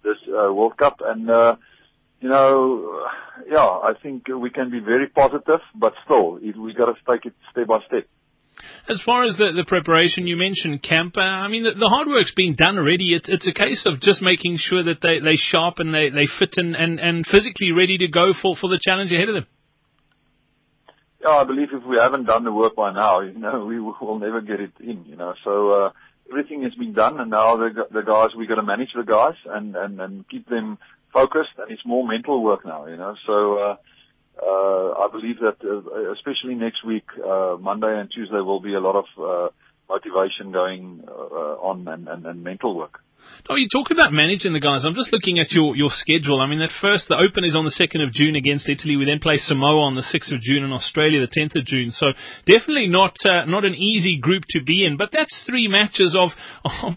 this 0.03 0.17
uh, 0.29 0.51
World 0.51 0.77
Cup. 0.77 1.01
And 1.05 1.29
uh, 1.29 1.57
you 2.21 2.29
know, 2.29 3.05
yeah, 3.47 3.59
I 3.59 3.93
think 4.01 4.27
we 4.27 4.49
can 4.49 4.71
be 4.71 4.79
very 4.79 5.07
positive, 5.07 5.61
but 5.75 5.93
still, 6.05 6.39
we 6.39 6.73
got 6.73 6.87
to 6.87 6.95
take 7.07 7.25
it 7.25 7.33
step 7.51 7.67
by 7.67 7.79
step. 7.85 8.07
As 8.89 9.01
far 9.05 9.25
as 9.25 9.35
the, 9.35 9.51
the 9.55 9.65
preparation, 9.65 10.27
you 10.27 10.37
mentioned 10.37 10.81
camp. 10.81 11.17
Uh, 11.17 11.21
I 11.21 11.47
mean, 11.49 11.63
the, 11.63 11.73
the 11.73 11.89
hard 11.89 12.07
work's 12.07 12.33
been 12.33 12.55
done 12.55 12.77
already. 12.77 13.13
It's, 13.13 13.27
it's 13.27 13.47
a 13.47 13.51
case 13.51 13.83
of 13.85 13.99
just 13.99 14.21
making 14.21 14.57
sure 14.57 14.83
that 14.83 15.01
they, 15.01 15.19
they 15.19 15.35
sharp 15.35 15.79
and 15.79 15.93
they, 15.93 16.09
they 16.09 16.27
fit 16.39 16.55
and, 16.55 16.75
and, 16.75 16.99
and 16.99 17.25
physically 17.25 17.71
ready 17.71 17.97
to 17.97 18.07
go 18.07 18.33
for, 18.33 18.55
for 18.55 18.69
the 18.69 18.79
challenge 18.81 19.11
ahead 19.11 19.27
of 19.29 19.35
them. 19.35 19.47
Yeah, 21.21 21.29
I 21.29 21.43
believe 21.43 21.69
if 21.73 21.83
we 21.83 21.97
haven't 21.97 22.25
done 22.25 22.45
the 22.45 22.53
work 22.53 22.75
by 22.75 22.93
now, 22.93 23.19
you 23.27 23.37
know, 23.37 23.65
we 23.65 23.79
will 23.79 24.19
never 24.19 24.41
get 24.41 24.61
it 24.61 24.71
in, 24.79 25.03
you 25.05 25.17
know. 25.17 25.33
So, 25.43 25.71
uh, 25.71 25.89
everything 26.29 26.63
has 26.63 26.73
been 26.75 26.93
done 26.93 27.19
and 27.19 27.29
now 27.29 27.57
the, 27.57 27.69
the 27.91 28.01
guys, 28.01 28.29
we 28.37 28.47
got 28.47 28.55
to 28.55 28.63
manage 28.63 28.89
the 28.95 29.03
guys 29.03 29.35
and, 29.45 29.75
and, 29.75 29.99
and 29.99 30.29
keep 30.29 30.47
them 30.47 30.77
focused 31.11 31.55
and 31.57 31.71
it's 31.71 31.85
more 31.85 32.07
mental 32.07 32.43
work 32.43 32.65
now, 32.65 32.85
you 32.87 32.95
know. 32.95 33.15
So, 33.25 33.57
uh, 33.57 33.75
uh, 34.41 34.91
I 35.03 35.07
believe 35.11 35.39
that 35.39 35.57
uh, 35.63 36.11
especially 36.13 36.55
next 36.55 36.85
week, 36.85 37.05
uh, 37.17 37.57
Monday 37.59 37.99
and 37.99 38.09
Tuesday 38.11 38.41
will 38.41 38.59
be 38.59 38.73
a 38.73 38.79
lot 38.79 38.95
of 38.95 39.05
uh, 39.17 39.49
motivation 39.89 40.51
going 40.51 41.03
uh, 41.07 41.11
on 41.11 41.87
and, 41.87 42.07
and, 42.07 42.25
and 42.25 42.43
mental 42.43 42.75
work. 42.75 42.99
Oh, 43.49 43.55
you 43.55 43.67
talk 43.71 43.91
about 43.91 44.11
managing 44.11 44.51
the 44.51 44.59
guys. 44.59 44.83
I'm 44.83 44.95
just 44.95 45.13
looking 45.13 45.39
at 45.39 45.51
your, 45.51 45.75
your 45.75 45.89
schedule. 45.93 46.41
I 46.41 46.47
mean, 46.47 46.61
at 46.61 46.73
first, 46.81 47.07
the 47.07 47.15
Open 47.15 47.45
is 47.45 47.55
on 47.55 47.63
the 47.63 47.71
2nd 47.71 48.03
of 48.03 48.11
June 48.11 48.35
against 48.35 48.67
Italy. 48.67 48.97
We 48.97 49.05
then 49.05 49.19
play 49.19 49.37
Samoa 49.37 49.87
on 49.87 49.95
the 49.95 50.03
6th 50.03 50.33
of 50.33 50.41
June 50.41 50.63
and 50.63 50.73
Australia 50.73 51.21
the 51.21 51.31
10th 51.31 51.55
of 51.55 51.65
June. 51.65 51.91
So 51.91 52.11
definitely 52.45 52.87
not 52.87 53.15
uh, 53.23 53.45
not 53.45 53.63
an 53.63 53.75
easy 53.75 54.19
group 54.19 54.43
to 54.51 54.63
be 54.63 54.85
in. 54.85 54.97
But 54.97 55.11
that's 55.13 55.43
three 55.45 55.67
matches 55.67 56.15
of, 56.19 56.31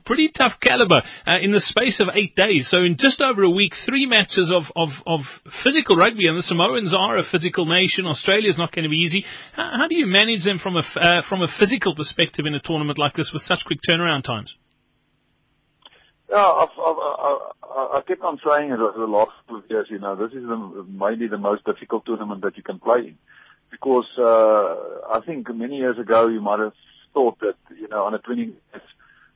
pretty 0.04 0.30
tough 0.36 0.58
caliber 0.60 1.02
uh, 1.26 1.38
in 1.40 1.52
the 1.52 1.60
space 1.60 2.00
of 2.00 2.08
eight 2.14 2.34
days. 2.34 2.68
So 2.70 2.82
in 2.82 2.96
just 2.98 3.20
over 3.20 3.42
a 3.42 3.50
week, 3.50 3.72
three 3.86 4.06
matches 4.06 4.50
of, 4.50 4.64
of, 4.74 4.88
of 5.06 5.20
physical 5.62 5.96
rugby. 5.96 6.26
And 6.26 6.38
the 6.38 6.42
Samoans 6.42 6.94
are 6.96 7.18
a 7.18 7.22
physical 7.30 7.66
nation. 7.66 8.06
Australia 8.06 8.50
is 8.50 8.58
not 8.58 8.74
going 8.74 8.84
to 8.84 8.90
be 8.90 9.04
easy. 9.04 9.24
How, 9.54 9.82
how 9.82 9.88
do 9.88 9.94
you 9.94 10.06
manage 10.06 10.44
them 10.44 10.58
from 10.58 10.76
a, 10.76 10.84
uh, 10.96 11.22
from 11.28 11.42
a 11.42 11.48
physical 11.58 11.94
perspective 11.94 12.46
in 12.46 12.54
a 12.54 12.60
tournament 12.60 12.98
like 12.98 13.14
this 13.14 13.30
with 13.32 13.42
such 13.42 13.60
quick 13.66 13.78
turnaround 13.88 14.24
times? 14.24 14.54
Yeah, 16.30 16.44
I've, 16.44 16.68
I've, 16.78 16.96
I, 16.96 17.98
I 17.98 18.00
kept 18.06 18.22
on 18.22 18.38
saying 18.46 18.70
it 18.70 18.78
over 18.78 18.98
the 18.98 19.06
last 19.06 19.32
two 19.48 19.64
years. 19.68 19.88
You 19.90 19.98
know, 19.98 20.14
this 20.14 20.32
is 20.32 20.46
the, 20.46 20.86
maybe 20.88 21.26
the 21.26 21.38
most 21.38 21.64
difficult 21.64 22.06
tournament 22.06 22.42
that 22.42 22.56
you 22.56 22.62
can 22.62 22.78
play 22.78 23.00
in, 23.00 23.18
because 23.70 24.06
uh, 24.16 25.12
I 25.12 25.20
think 25.26 25.52
many 25.52 25.78
years 25.78 25.98
ago 25.98 26.28
you 26.28 26.40
might 26.40 26.60
have 26.60 26.74
thought 27.12 27.40
that 27.40 27.56
you 27.76 27.88
know 27.88 28.06
under 28.06 28.18
20 28.18 28.54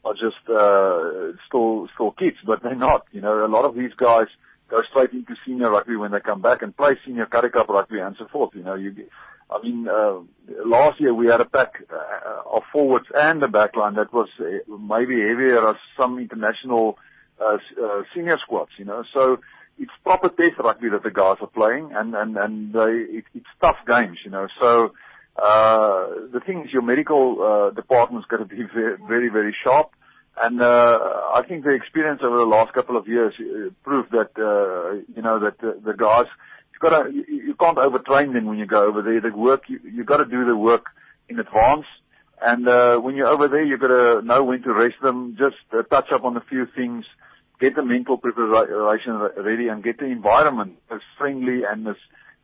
are 0.04 0.14
just 0.14 0.48
uh, 0.48 1.36
still 1.48 1.88
still 1.94 2.12
kids, 2.12 2.36
but 2.46 2.62
they're 2.62 2.76
not. 2.76 3.06
You 3.10 3.22
know, 3.22 3.44
a 3.44 3.48
lot 3.48 3.64
of 3.64 3.74
these 3.74 3.94
guys 3.96 4.26
go 4.68 4.80
straight 4.90 5.12
into 5.12 5.34
senior 5.44 5.70
rugby 5.70 5.96
when 5.96 6.12
they 6.12 6.20
come 6.20 6.42
back 6.42 6.62
and 6.62 6.76
play 6.76 6.96
senior 7.04 7.26
Currie 7.26 7.50
Cup 7.50 7.68
rugby 7.68 7.98
and 7.98 8.14
so 8.18 8.28
forth. 8.28 8.54
You 8.54 8.62
know, 8.62 8.74
you 8.74 8.94
I 9.54 9.62
mean, 9.62 9.88
uh, 9.88 10.20
last 10.64 11.00
year 11.00 11.14
we 11.14 11.26
had 11.28 11.40
a 11.40 11.44
pack 11.44 11.74
uh, 11.92 12.56
of 12.56 12.62
forwards 12.72 13.06
and 13.14 13.40
the 13.40 13.46
backline 13.46 13.96
that 13.96 14.12
was 14.12 14.28
uh, 14.40 14.44
maybe 14.68 15.20
heavier 15.20 15.68
as 15.68 15.76
some 15.96 16.18
international 16.18 16.98
uh, 17.40 17.58
uh, 17.82 18.02
senior 18.14 18.38
squads, 18.44 18.70
you 18.78 18.84
know. 18.84 19.04
So 19.12 19.38
it's 19.78 19.92
proper 20.02 20.28
test 20.28 20.58
rugby 20.58 20.88
that 20.90 21.02
the 21.02 21.10
guys 21.10 21.36
are 21.40 21.48
playing, 21.48 21.90
and 21.94 22.14
and 22.14 22.36
and 22.36 22.72
they, 22.72 23.18
it, 23.18 23.24
it's 23.34 23.46
tough 23.60 23.76
games, 23.86 24.18
you 24.24 24.30
know. 24.30 24.46
So 24.60 24.92
uh, 25.36 26.06
the 26.32 26.40
thing 26.46 26.64
is, 26.64 26.72
your 26.72 26.82
medical 26.82 27.42
uh, 27.42 27.74
department's 27.74 28.26
got 28.28 28.38
to 28.38 28.44
be 28.44 28.62
very, 28.74 29.28
very 29.28 29.54
sharp. 29.64 29.90
And 30.36 30.60
uh, 30.60 30.98
I 31.34 31.42
think 31.48 31.62
the 31.64 31.70
experience 31.70 32.20
over 32.24 32.36
the 32.36 32.42
last 32.44 32.72
couple 32.72 32.96
of 32.96 33.06
years 33.06 33.34
uh, 33.38 33.70
proved 33.84 34.10
that 34.10 34.30
uh, 34.36 35.02
you 35.14 35.22
know 35.22 35.38
that 35.38 35.62
uh, 35.62 35.74
the 35.84 35.94
guys 35.96 36.26
you 36.84 36.90
gotta, 36.90 37.12
you, 37.12 37.24
you 37.28 37.54
can't 37.54 37.78
overtrain 37.78 38.32
them 38.32 38.46
when 38.46 38.58
you 38.58 38.66
go 38.66 38.86
over 38.86 39.02
there. 39.02 39.20
The 39.20 39.36
work, 39.36 39.62
you, 39.68 39.80
you 39.84 40.04
gotta 40.04 40.24
do 40.24 40.44
the 40.44 40.56
work 40.56 40.86
in 41.28 41.38
advance. 41.38 41.86
And, 42.42 42.68
uh, 42.68 42.98
when 42.98 43.16
you're 43.16 43.28
over 43.28 43.48
there, 43.48 43.64
you 43.64 43.78
gotta 43.78 44.20
know 44.22 44.44
when 44.44 44.62
to 44.62 44.72
rest 44.72 44.96
them, 45.02 45.36
just 45.38 45.56
uh, 45.72 45.82
touch 45.82 46.08
up 46.12 46.24
on 46.24 46.36
a 46.36 46.42
few 46.42 46.66
things, 46.76 47.04
get 47.60 47.74
the 47.76 47.84
mental 47.84 48.18
preparation 48.18 49.18
ready 49.42 49.68
and 49.68 49.82
get 49.82 49.98
the 49.98 50.06
environment 50.06 50.74
as 50.90 51.00
friendly 51.16 51.62
and 51.64 51.86
as, 51.88 51.96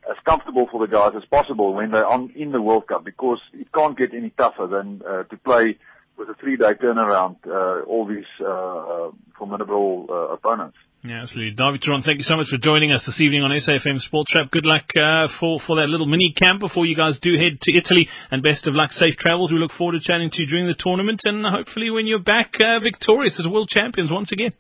as 0.09 0.17
comfortable 0.25 0.69
for 0.71 0.87
the 0.87 0.91
guys 0.91 1.13
as 1.17 1.25
possible 1.27 1.75
when 1.75 1.91
they're 1.91 2.07
on, 2.07 2.33
in 2.35 2.53
the 2.53 2.63
World 2.63 2.87
Cup 2.87 3.05
because 3.05 3.41
it 3.53 3.71
can't 3.73 3.99
get 3.99 4.15
any 4.15 4.31
tougher 4.31 4.67
than, 4.67 5.03
uh, 5.07 5.25
to 5.25 5.37
play 5.37 5.77
with 6.17 6.29
a 6.29 6.35
three 6.35 6.57
day 6.57 6.73
turnaround, 6.75 7.37
uh, 7.47 7.83
all 7.85 8.07
these, 8.07 8.25
uh, 8.41 8.47
uh 8.47 9.11
formidable, 9.37 10.07
uh, 10.09 10.35
opponents. 10.35 10.77
Yeah, 11.03 11.23
absolutely. 11.23 11.57
Dawie 11.57 11.81
Theron, 11.83 12.03
thank 12.03 12.19
you 12.19 12.25
so 12.25 12.37
much 12.37 12.49
for 12.51 12.59
joining 12.61 12.93
us 12.93 13.03
this 13.07 13.21
evening 13.23 13.43
on 13.43 13.51
SAFM 13.51 14.01
Sports 14.01 14.35
Wrap. 14.35 14.51
Good 14.51 14.67
luck 14.67 14.85
uh, 14.95 15.29
for, 15.41 15.59
for 15.67 15.77
that 15.77 15.89
little 15.89 16.05
mini 16.05 16.35
camp 16.37 16.61
before 16.61 16.85
you 16.85 16.95
guys 16.95 17.19
do 17.23 17.39
head 17.39 17.59
to 17.63 17.73
Italy, 17.73 18.07
and 18.31 18.43
best 18.43 18.67
of 18.67 18.75
luck, 18.75 18.93
safe 18.93 19.17
travels. 19.17 19.51
We 19.51 19.59
look 19.59 19.73
forward 19.73 19.99
to 19.99 20.01
chatting 20.01 20.29
to 20.31 20.43
you 20.43 20.47
during 20.47 20.67
the 20.67 20.77
tournament, 20.79 21.23
and 21.25 21.45
hopefully 21.47 21.89
when 21.89 22.07
you're 22.07 22.19
back 22.19 22.53
uh, 22.63 22.81
victorious 22.81 23.41
as 23.41 23.51
world 23.51 23.71
champions 23.71 24.11
once 24.11 24.31
again. 24.31 24.53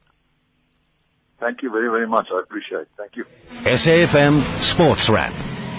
Thank 1.40 1.62
you 1.62 1.70
very, 1.70 1.90
very 1.90 2.06
much. 2.06 2.28
I 2.34 2.40
appreciate 2.40 2.82
it. 2.82 2.88
Thank 2.96 3.16
you. 3.16 3.24
SAFM 3.64 4.72
Sports 4.72 5.10
Wrap. 5.12 5.69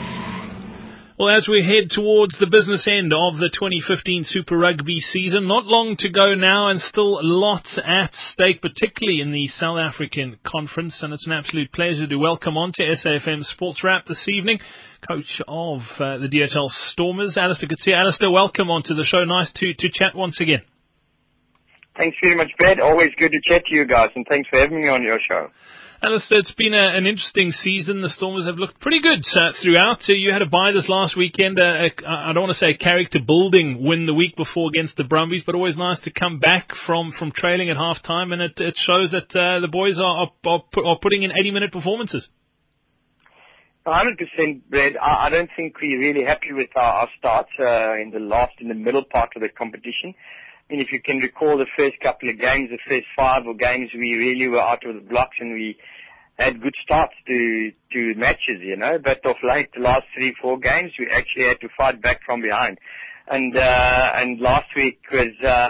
Well, 1.19 1.35
as 1.35 1.47
we 1.47 1.61
head 1.61 1.89
towards 1.89 2.39
the 2.39 2.47
business 2.47 2.87
end 2.87 3.11
of 3.11 3.35
the 3.35 3.51
2015 3.53 4.23
Super 4.23 4.57
Rugby 4.57 4.99
season, 5.01 5.45
not 5.45 5.65
long 5.65 5.97
to 5.99 6.09
go 6.09 6.35
now 6.35 6.69
and 6.69 6.79
still 6.79 7.19
lots 7.21 7.77
at 7.85 8.13
stake, 8.13 8.61
particularly 8.61 9.19
in 9.19 9.33
the 9.33 9.47
South 9.47 9.77
African 9.77 10.39
Conference. 10.47 10.99
And 11.03 11.13
it's 11.13 11.27
an 11.27 11.33
absolute 11.33 11.71
pleasure 11.73 12.07
to 12.07 12.15
welcome 12.15 12.55
on 12.55 12.71
to 12.75 12.83
SAFM 12.83 13.43
Sports 13.43 13.83
Wrap 13.83 14.05
this 14.05 14.25
evening, 14.29 14.59
coach 15.05 15.41
of 15.49 15.81
uh, 15.99 16.17
the 16.17 16.29
DHL 16.31 16.69
Stormers, 16.91 17.35
Allister 17.35 17.67
Coetzee. 17.67 17.93
Allister, 17.93 18.31
welcome 18.31 18.71
onto 18.71 18.95
the 18.95 19.03
show. 19.03 19.25
Nice 19.25 19.51
to, 19.55 19.73
to 19.73 19.89
chat 19.91 20.15
once 20.15 20.39
again. 20.39 20.61
Thanks 21.97 22.15
very 22.23 22.37
much, 22.37 22.51
Brad. 22.57 22.79
Always 22.79 23.11
good 23.19 23.31
to 23.31 23.41
chat 23.43 23.65
to 23.65 23.75
you 23.75 23.85
guys, 23.85 24.09
and 24.15 24.25
thanks 24.29 24.47
for 24.49 24.59
having 24.59 24.81
me 24.81 24.87
on 24.87 25.03
your 25.03 25.19
show. 25.27 25.49
Allister, 26.03 26.37
it's 26.37 26.55
been 26.55 26.73
a, 26.73 26.97
an 26.97 27.05
interesting 27.05 27.51
season. 27.51 28.01
The 28.01 28.09
Stormers 28.09 28.47
have 28.47 28.55
looked 28.55 28.79
pretty 28.79 29.01
good 29.01 29.21
uh, 29.35 29.51
throughout. 29.61 30.01
Uh, 30.09 30.13
you 30.13 30.31
had 30.33 30.41
a 30.41 30.47
bye 30.47 30.71
this 30.71 30.89
last 30.89 31.15
weekend. 31.15 31.59
Uh, 31.59 31.89
I 32.07 32.33
don't 32.33 32.41
want 32.41 32.53
to 32.53 32.57
say 32.57 32.71
a 32.71 32.77
character 32.77 33.19
building 33.25 33.85
win 33.85 34.07
the 34.07 34.13
week 34.15 34.35
before 34.35 34.69
against 34.69 34.97
the 34.97 35.03
Brumbies, 35.03 35.43
but 35.45 35.53
always 35.53 35.77
nice 35.77 35.99
to 36.01 36.11
come 36.11 36.39
back 36.39 36.71
from, 36.87 37.13
from 37.19 37.31
trailing 37.31 37.69
at 37.69 37.77
half 37.77 38.01
time, 38.01 38.31
and 38.31 38.41
it, 38.41 38.53
it 38.57 38.73
shows 38.77 39.11
that 39.11 39.29
uh, 39.37 39.59
the 39.59 39.67
boys 39.71 39.99
are, 39.99 40.31
are, 40.43 40.63
are 40.83 40.97
putting 40.99 41.21
in 41.21 41.31
80 41.37 41.51
minute 41.51 41.71
performances. 41.71 42.27
100%, 43.85 44.61
Brad. 44.71 44.97
I, 44.97 45.27
I 45.27 45.29
don't 45.29 45.51
think 45.55 45.75
we're 45.79 45.99
really 45.99 46.25
happy 46.25 46.51
with 46.51 46.69
our, 46.75 46.93
our 47.05 47.09
start 47.19 47.45
uh, 47.59 47.93
in 48.01 48.09
the 48.11 48.19
last, 48.19 48.53
in 48.59 48.69
the 48.69 48.73
middle 48.73 49.03
part 49.03 49.29
of 49.35 49.43
the 49.43 49.49
competition. 49.55 50.15
If 50.79 50.91
you 50.91 51.01
can 51.01 51.17
recall 51.17 51.57
the 51.57 51.67
first 51.77 51.95
couple 52.01 52.29
of 52.29 52.39
games, 52.39 52.69
the 52.69 52.79
first 52.87 53.05
five 53.17 53.45
or 53.45 53.55
games, 53.55 53.89
we 53.93 54.15
really 54.15 54.47
were 54.47 54.61
out 54.61 54.85
of 54.85 54.95
the 54.95 55.01
blocks 55.01 55.35
and 55.39 55.53
we 55.53 55.77
had 56.37 56.61
good 56.61 56.75
starts 56.83 57.13
to 57.27 57.71
to 57.93 58.13
matches, 58.15 58.61
you 58.61 58.77
know. 58.77 58.97
But 59.03 59.25
of 59.25 59.35
late, 59.43 59.69
the 59.73 59.81
last 59.81 60.05
three, 60.15 60.33
four 60.41 60.59
games, 60.59 60.91
we 60.97 61.07
actually 61.11 61.45
had 61.47 61.59
to 61.61 61.67
fight 61.77 62.01
back 62.01 62.21
from 62.25 62.41
behind. 62.41 62.77
And 63.27 63.55
uh, 63.55 64.11
and 64.15 64.39
last 64.39 64.67
week 64.75 64.99
was 65.11 65.33
uh, 65.45 65.69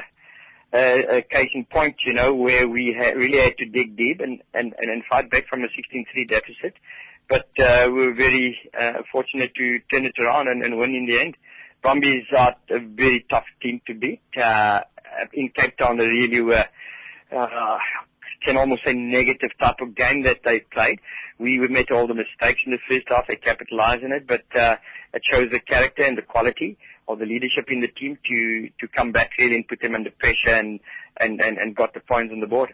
a, 0.73 1.17
a 1.17 1.21
case 1.23 1.49
in 1.53 1.65
point, 1.65 1.95
you 2.05 2.13
know, 2.13 2.33
where 2.33 2.67
we 2.67 2.95
ha- 2.97 3.15
really 3.15 3.39
had 3.39 3.57
to 3.57 3.65
dig 3.65 3.97
deep 3.97 4.19
and, 4.19 4.41
and, 4.53 4.73
and, 4.77 4.89
and 4.91 5.03
fight 5.09 5.29
back 5.29 5.43
from 5.49 5.61
a 5.61 5.67
16-3 5.67 6.27
deficit. 6.29 6.73
But 7.29 7.47
uh, 7.59 7.89
we 7.91 8.07
were 8.07 8.13
very 8.13 8.57
uh, 8.77 9.03
fortunate 9.11 9.53
to 9.55 9.79
turn 9.91 10.05
it 10.05 10.15
around 10.19 10.47
and, 10.47 10.63
and 10.63 10.77
win 10.77 10.95
in 10.95 11.05
the 11.07 11.19
end. 11.19 11.35
Brumbies 11.82 12.26
are 12.38 12.56
a 12.70 12.80
very 12.80 13.26
tough 13.30 13.46
team 13.62 13.82
to 13.88 13.94
beat. 13.94 14.22
Uh, 14.38 14.82
in 15.34 15.50
Cape 15.56 15.78
Town, 15.78 15.98
they 15.98 16.06
really 16.06 16.41
were, 16.41 16.65
uh, 17.36 17.78
can 18.46 18.58
almost 18.58 18.82
say 18.86 18.94
negative 18.94 19.50
type 19.60 19.78
of 19.82 19.96
game 19.96 20.24
that 20.24 20.39
they 20.44 20.62
played. 20.72 21.00
We 21.39 21.60
we 21.60 21.67
made 21.67 21.91
all 21.91 22.08
the 22.08 22.13
mistakes 22.13 22.62
in 22.65 22.72
the 22.72 22.80
first 22.88 23.08
half. 23.08 23.26
They 23.28 23.36
capitalized 23.36 24.04
on 24.04 24.12
it, 24.12 24.28
but 24.28 24.46
uh, 24.56 24.76
it 25.13 25.22
shows 25.30 25.50
the 25.52 25.60
character 25.60 26.04
and 26.04 26.17
the 26.17 26.22
quality 26.22 26.78
of 27.08 27.20
the 27.20 27.26
leadership 27.26 27.65
in 27.70 27.82
the 27.82 27.88
team 27.88 28.17
to 28.30 28.70
to 28.80 28.88
come 28.96 29.12
back 29.12 29.32
really 29.39 29.56
and 29.56 29.67
put 29.67 29.82
them 29.82 29.96
under 29.96 30.12
pressure 30.12 30.56
and 30.56 30.80
and 31.20 31.41
and, 31.41 31.58
and 31.58 31.76
got 31.76 31.94
the 31.94 32.00
points 32.00 32.32
on 32.32 32.39
the 32.39 32.48
board. 32.48 32.74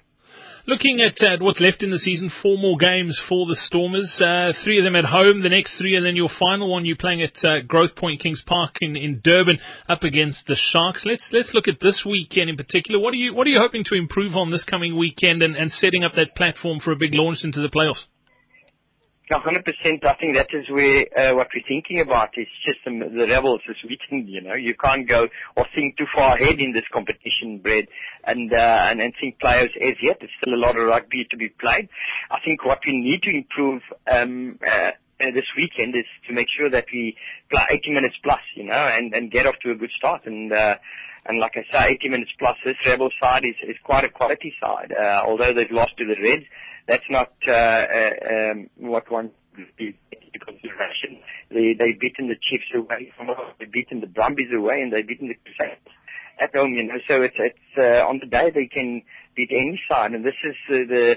Looking 0.67 0.99
at 0.99 1.15
uh, 1.23 1.37
what's 1.39 1.61
left 1.61 1.81
in 1.81 1.91
the 1.91 1.97
season, 1.97 2.29
four 2.43 2.57
more 2.57 2.75
games 2.77 3.17
for 3.29 3.45
the 3.45 3.55
Stormers. 3.55 4.19
Uh, 4.19 4.51
three 4.65 4.77
of 4.77 4.83
them 4.83 4.97
at 4.97 5.05
home, 5.05 5.41
the 5.41 5.47
next 5.47 5.77
three, 5.77 5.95
and 5.95 6.05
then 6.05 6.17
your 6.17 6.29
final 6.37 6.69
one 6.69 6.85
you're 6.85 6.97
playing 6.97 7.21
at 7.21 7.35
uh, 7.41 7.61
Growthpoint 7.65 8.19
Kings 8.19 8.43
Park 8.45 8.75
in, 8.81 8.97
in 8.97 9.21
Durban, 9.23 9.59
up 9.87 10.03
against 10.03 10.45
the 10.45 10.57
Sharks. 10.57 11.03
Let's 11.05 11.29
let's 11.31 11.51
look 11.53 11.69
at 11.69 11.79
this 11.79 12.03
weekend 12.05 12.49
in 12.49 12.57
particular. 12.57 12.99
What 12.99 13.13
are 13.13 13.17
you 13.17 13.33
what 13.33 13.47
are 13.47 13.49
you 13.49 13.59
hoping 13.59 13.85
to 13.85 13.95
improve 13.95 14.35
on 14.35 14.51
this 14.51 14.65
coming 14.65 14.97
weekend, 14.97 15.41
and, 15.41 15.55
and 15.55 15.71
setting 15.71 16.03
up 16.03 16.15
that 16.15 16.35
platform 16.35 16.81
for 16.81 16.91
a 16.91 16.97
big 16.97 17.13
launch 17.13 17.45
into 17.45 17.61
the 17.61 17.69
playoffs? 17.69 18.03
100%. 19.29 20.05
I 20.05 20.15
think 20.19 20.35
that 20.35 20.47
is 20.53 20.69
where 20.69 21.05
uh, 21.17 21.35
what 21.35 21.47
we're 21.53 21.67
thinking 21.67 21.99
about 21.99 22.29
is 22.37 22.47
just 22.65 22.79
the, 22.85 22.91
the 22.91 23.27
rebels 23.27 23.61
this 23.67 23.77
weekend. 23.83 24.29
You 24.29 24.41
know, 24.41 24.53
you 24.53 24.73
can't 24.75 25.07
go 25.07 25.27
or 25.55 25.65
think 25.75 25.97
too 25.97 26.05
far 26.15 26.37
ahead 26.37 26.59
in 26.59 26.71
this 26.71 26.87
competition, 26.93 27.59
Brad, 27.61 27.87
and 28.25 28.51
uh, 28.51 28.87
and, 28.87 29.01
and 29.01 29.13
think 29.19 29.39
players 29.39 29.71
as 29.81 29.95
yet. 30.01 30.17
There's 30.19 30.31
still 30.41 30.53
a 30.53 30.61
lot 30.63 30.77
of 30.77 30.87
rugby 30.87 31.27
to 31.29 31.37
be 31.37 31.49
played. 31.59 31.89
I 32.31 32.37
think 32.45 32.63
what 32.65 32.79
we 32.85 32.93
need 32.93 33.21
to 33.23 33.35
improve. 33.35 33.81
Um, 34.11 34.59
uh, 34.65 34.91
uh, 35.19 35.33
this 35.33 35.49
weekend 35.57 35.95
is 35.95 36.05
to 36.27 36.33
make 36.33 36.45
sure 36.55 36.69
that 36.69 36.85
we 36.93 37.17
play 37.49 37.63
80 37.71 37.89
minutes 37.89 38.15
plus, 38.23 38.39
you 38.55 38.65
know, 38.65 38.73
and, 38.73 39.11
and 39.15 39.31
get 39.31 39.47
off 39.47 39.55
to 39.63 39.71
a 39.71 39.75
good 39.75 39.89
start. 39.97 40.27
And 40.27 40.53
uh, 40.53 40.75
like 41.35 41.55
I 41.55 41.63
say, 41.71 41.93
80 41.99 42.09
minutes 42.09 42.31
plus, 42.39 42.55
this 42.63 42.75
Rebel 42.85 43.09
side 43.21 43.43
is, 43.43 43.55
is 43.67 43.75
quite 43.83 44.05
a 44.05 44.09
quality 44.09 44.53
side. 44.61 44.93
Uh, 44.95 45.27
although 45.27 45.53
they've 45.53 45.71
lost 45.71 45.91
to 45.97 46.05
the 46.05 46.15
Reds, 46.21 46.45
that's 46.87 47.03
not 47.09 47.33
uh, 47.47 47.51
uh, 47.51 48.13
um, 48.31 48.69
what 48.77 49.11
one 49.11 49.31
be 49.77 49.97
into 50.11 50.39
consideration. 50.39 51.19
They 51.49 51.73
they 51.77 51.93
beaten 51.99 52.29
the 52.29 52.39
Chiefs 52.39 52.71
away 52.73 53.11
from 53.17 53.27
home, 53.27 53.51
they 53.59 53.65
beaten 53.65 53.99
the 53.99 54.07
Brumbies 54.07 54.53
away, 54.55 54.81
and 54.81 54.93
they've 54.93 55.07
beaten 55.07 55.27
the 55.27 55.35
Crusaders 55.35 55.93
at 56.39 56.55
home. 56.55 56.75
You 56.75 56.83
know, 56.85 56.99
so 57.09 57.21
it's 57.21 57.35
it's 57.37 58.05
on 58.07 58.19
the 58.19 58.27
day 58.27 58.51
they 58.53 58.67
can 58.67 59.01
beat 59.35 59.49
any 59.51 59.79
side, 59.89 60.11
and 60.11 60.23
this 60.23 60.37
is 60.45 60.55
the 60.69 61.15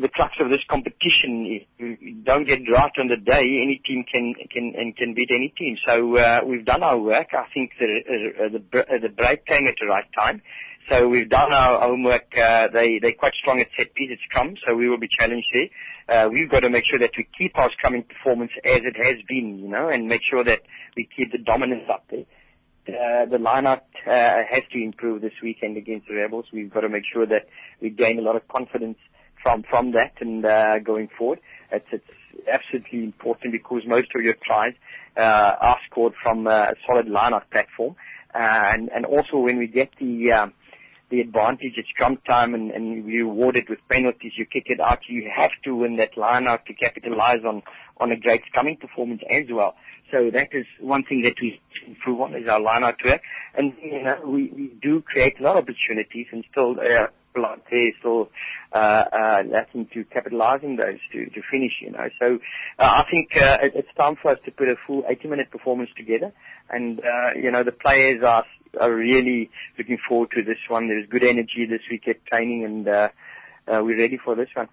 the 0.00 0.08
crux 0.08 0.34
of 0.40 0.50
this 0.50 0.60
competition. 0.68 1.46
If 1.46 1.62
you 1.78 2.22
don't 2.24 2.46
get 2.46 2.60
right 2.70 2.92
on 2.98 3.08
the 3.08 3.16
day, 3.16 3.60
any 3.62 3.80
team 3.84 4.04
can 4.10 4.34
can 4.50 4.74
and 4.76 4.96
can 4.96 5.14
beat 5.14 5.30
any 5.30 5.52
team. 5.56 5.76
So 5.86 6.16
uh, 6.16 6.40
we've 6.46 6.64
done 6.64 6.82
our 6.82 6.98
work. 6.98 7.28
I 7.32 7.46
think 7.52 7.72
the 7.78 7.86
uh, 7.86 8.48
the, 8.52 8.98
the 9.02 9.08
break 9.08 9.46
came 9.46 9.66
at 9.66 9.74
the 9.80 9.86
right 9.86 10.06
time 10.18 10.42
So 10.90 11.08
we've 11.08 11.30
done 11.30 11.52
our 11.52 11.80
homework. 11.80 12.28
Uh, 12.36 12.68
they 12.72 12.98
they're 13.00 13.14
quite 13.14 13.32
strong 13.40 13.60
at 13.60 13.68
set 13.76 13.94
piece 13.94 14.10
at 14.12 14.18
scrum, 14.28 14.54
so 14.66 14.74
we 14.74 14.88
will 14.88 14.98
be 14.98 15.08
challenged 15.08 15.46
there. 15.52 15.68
Uh, 16.06 16.28
we've 16.28 16.50
got 16.50 16.60
to 16.60 16.68
make 16.68 16.84
sure 16.88 16.98
that 16.98 17.10
we 17.16 17.26
keep 17.38 17.56
our 17.56 17.70
scrumming 17.70 18.06
performance 18.06 18.50
as 18.64 18.80
it 18.84 18.96
has 18.96 19.16
been, 19.26 19.58
you 19.58 19.68
know, 19.68 19.88
and 19.88 20.06
make 20.06 20.20
sure 20.28 20.44
that 20.44 20.60
we 20.96 21.08
keep 21.16 21.32
the 21.32 21.38
dominance 21.38 21.84
up 21.90 22.04
there. 22.10 22.26
Uh, 22.86 23.24
the 23.30 23.38
lineup 23.38 23.80
uh, 24.06 24.44
has 24.50 24.62
to 24.72 24.82
improve 24.82 25.22
this 25.22 25.32
weekend 25.42 25.78
against 25.78 26.06
the 26.06 26.14
Rebels. 26.16 26.44
We've 26.52 26.70
got 26.70 26.80
to 26.80 26.90
make 26.90 27.04
sure 27.10 27.24
that 27.26 27.48
we 27.80 27.88
gain 27.88 28.18
a 28.18 28.22
lot 28.22 28.36
of 28.36 28.46
confidence 28.48 28.98
from 29.44 29.62
from 29.70 29.92
that 29.92 30.14
and 30.20 30.44
uh, 30.44 30.80
going 30.80 31.08
forward. 31.16 31.38
It's, 31.70 31.86
it's 31.92 32.48
absolutely 32.52 33.04
important 33.04 33.52
because 33.52 33.82
most 33.86 34.08
of 34.16 34.22
your 34.22 34.34
tries 34.44 34.74
uh, 35.16 35.54
are 35.60 35.78
scored 35.88 36.14
from 36.20 36.48
a 36.48 36.74
solid 36.86 37.06
lineup 37.06 37.50
platform, 37.52 37.94
uh, 38.34 38.38
and 38.72 38.88
and 38.88 39.06
also 39.06 39.36
when 39.36 39.58
we 39.58 39.68
get 39.68 39.90
the 40.00 40.32
um, 40.32 40.52
the 41.10 41.20
advantage 41.20 41.74
at 41.78 41.84
scrum 41.94 42.18
time 42.26 42.54
and, 42.54 42.70
and 42.70 43.06
you 43.06 43.26
reward 43.26 43.56
it 43.56 43.68
with 43.68 43.78
penalties, 43.88 44.32
you 44.36 44.46
kick 44.46 44.64
it 44.66 44.80
out, 44.80 44.98
you 45.08 45.30
have 45.34 45.50
to 45.62 45.76
win 45.76 45.96
that 45.96 46.16
line 46.16 46.46
out 46.48 46.66
to 46.66 46.74
capitalize 46.74 47.44
on, 47.46 47.62
on 47.98 48.10
a 48.10 48.18
great 48.18 48.40
scrumming 48.50 48.80
performance 48.80 49.20
as 49.30 49.44
well. 49.52 49.74
So 50.10 50.30
that 50.32 50.48
is 50.52 50.66
one 50.80 51.04
thing 51.04 51.22
that 51.22 51.34
we 51.40 51.60
improve 51.86 52.20
on 52.20 52.34
is 52.34 52.48
our 52.48 52.60
line 52.60 52.84
out 52.84 52.96
work. 53.04 53.20
And, 53.56 53.74
you 53.82 54.02
know, 54.02 54.18
we, 54.26 54.50
we 54.54 54.72
do 54.82 55.02
create 55.02 55.38
a 55.40 55.42
lot 55.42 55.56
of 55.56 55.64
opportunities 55.64 56.26
and 56.32 56.44
still, 56.50 56.76
uh, 56.80 57.06
there 57.34 57.90
still, 57.98 58.30
uh, 58.72 59.04
uh, 59.12 59.42
lacking 59.50 59.88
to 59.94 60.04
capitalizing 60.04 60.76
those 60.76 60.98
to, 61.12 61.26
to 61.26 61.40
finish, 61.50 61.72
you 61.80 61.90
know. 61.90 62.08
So, 62.20 62.38
uh, 62.78 62.82
I 62.82 63.02
think, 63.10 63.30
uh, 63.36 63.58
it, 63.62 63.72
it's 63.74 63.88
time 63.96 64.16
for 64.20 64.32
us 64.32 64.38
to 64.44 64.50
put 64.50 64.68
a 64.68 64.74
full 64.86 65.04
80 65.08 65.28
minute 65.28 65.50
performance 65.50 65.90
together. 65.96 66.32
And, 66.70 67.00
uh, 67.00 67.38
you 67.40 67.50
know, 67.50 67.64
the 67.64 67.72
players 67.72 68.22
are 68.26 68.44
are 68.80 68.92
really 68.92 69.50
looking 69.78 69.98
forward 70.08 70.30
to 70.32 70.42
this 70.42 70.58
one. 70.68 70.88
There's 70.88 71.08
good 71.08 71.22
energy 71.22 71.66
this 71.68 71.82
week 71.88 72.08
at 72.08 72.26
training, 72.26 72.64
and 72.64 72.88
uh, 72.88 73.08
uh, 73.68 73.84
we're 73.84 73.98
ready 73.98 74.18
for 74.22 74.34
this 74.34 74.48
one. 74.54 74.68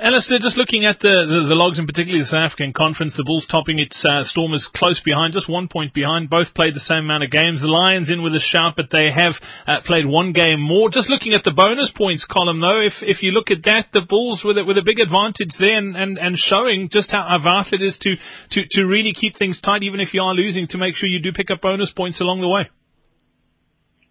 Allister, 0.00 0.40
just 0.40 0.56
looking 0.56 0.88
at 0.88 0.96
the, 1.04 1.12
the, 1.28 1.52
the, 1.52 1.58
logs 1.60 1.76
and 1.76 1.84
particularly 1.84 2.24
the 2.24 2.32
South 2.32 2.48
African 2.48 2.72
conference, 2.72 3.12
the 3.20 3.24
Bulls 3.24 3.44
topping 3.44 3.78
its 3.78 4.00
uh, 4.00 4.24
Stormers 4.24 4.64
close 4.72 4.98
behind, 5.04 5.36
just 5.36 5.44
one 5.44 5.68
point 5.68 5.92
behind. 5.92 6.32
Both 6.32 6.56
played 6.56 6.72
the 6.72 6.80
same 6.88 7.04
amount 7.04 7.24
of 7.24 7.30
games. 7.30 7.60
The 7.60 7.68
Lions 7.68 8.08
in 8.08 8.24
with 8.24 8.32
a 8.32 8.40
shout, 8.40 8.80
but 8.80 8.88
they 8.88 9.12
have 9.12 9.36
uh, 9.68 9.84
played 9.84 10.08
one 10.08 10.32
game 10.32 10.58
more. 10.58 10.88
Just 10.88 11.12
looking 11.12 11.34
at 11.36 11.44
the 11.44 11.52
bonus 11.52 11.92
points 11.92 12.24
column, 12.24 12.64
though, 12.64 12.80
if 12.80 12.96
if 13.04 13.20
you 13.20 13.36
look 13.36 13.52
at 13.52 13.60
that, 13.68 13.92
the 13.92 14.00
Bulls 14.00 14.40
with 14.40 14.56
a, 14.56 14.64
with 14.64 14.80
a 14.80 14.86
big 14.88 15.04
advantage 15.04 15.52
there 15.60 15.76
and, 15.76 15.94
and, 15.94 16.16
and 16.16 16.32
showing 16.38 16.88
just 16.88 17.12
how 17.12 17.28
vital 17.36 17.76
it 17.76 17.84
is 17.84 17.98
to, 18.00 18.16
to, 18.56 18.64
to 18.80 18.88
really 18.88 19.12
keep 19.12 19.36
things 19.36 19.60
tight, 19.60 19.82
even 19.84 20.00
if 20.00 20.14
you 20.16 20.22
are 20.24 20.32
losing, 20.32 20.66
to 20.72 20.78
make 20.78 20.96
sure 20.96 21.10
you 21.10 21.20
do 21.20 21.30
pick 21.30 21.50
up 21.50 21.60
bonus 21.60 21.92
points 21.92 22.22
along 22.22 22.40
the 22.40 22.48
way. 22.48 22.72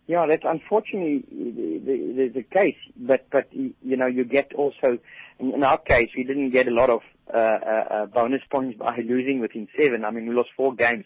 Yeah, 0.10 0.26
that's 0.28 0.42
unfortunately 0.44 1.24
the, 1.30 1.80
the, 1.86 2.32
the 2.34 2.42
case. 2.42 2.82
But 2.98 3.28
but 3.32 3.46
you 3.54 3.76
know 3.96 4.08
you 4.08 4.26
get 4.26 4.54
also 4.56 4.98
in 5.40 5.64
our 5.64 5.78
case 5.78 6.10
we 6.18 6.24
didn't 6.24 6.50
get 6.50 6.68
a 6.68 6.72
lot 6.72 6.90
of 6.90 7.02
uh, 7.32 7.38
uh, 7.38 7.84
uh, 7.94 8.06
bonus 8.08 8.42
points 8.52 8.80
by 8.80 8.98
losing 9.08 9.40
within 9.40 9.68
seven. 9.80 10.04
I 10.04 10.10
mean 10.10 10.28
we 10.28 10.34
lost 10.34 10.50
four 10.58 10.74
games. 10.74 11.06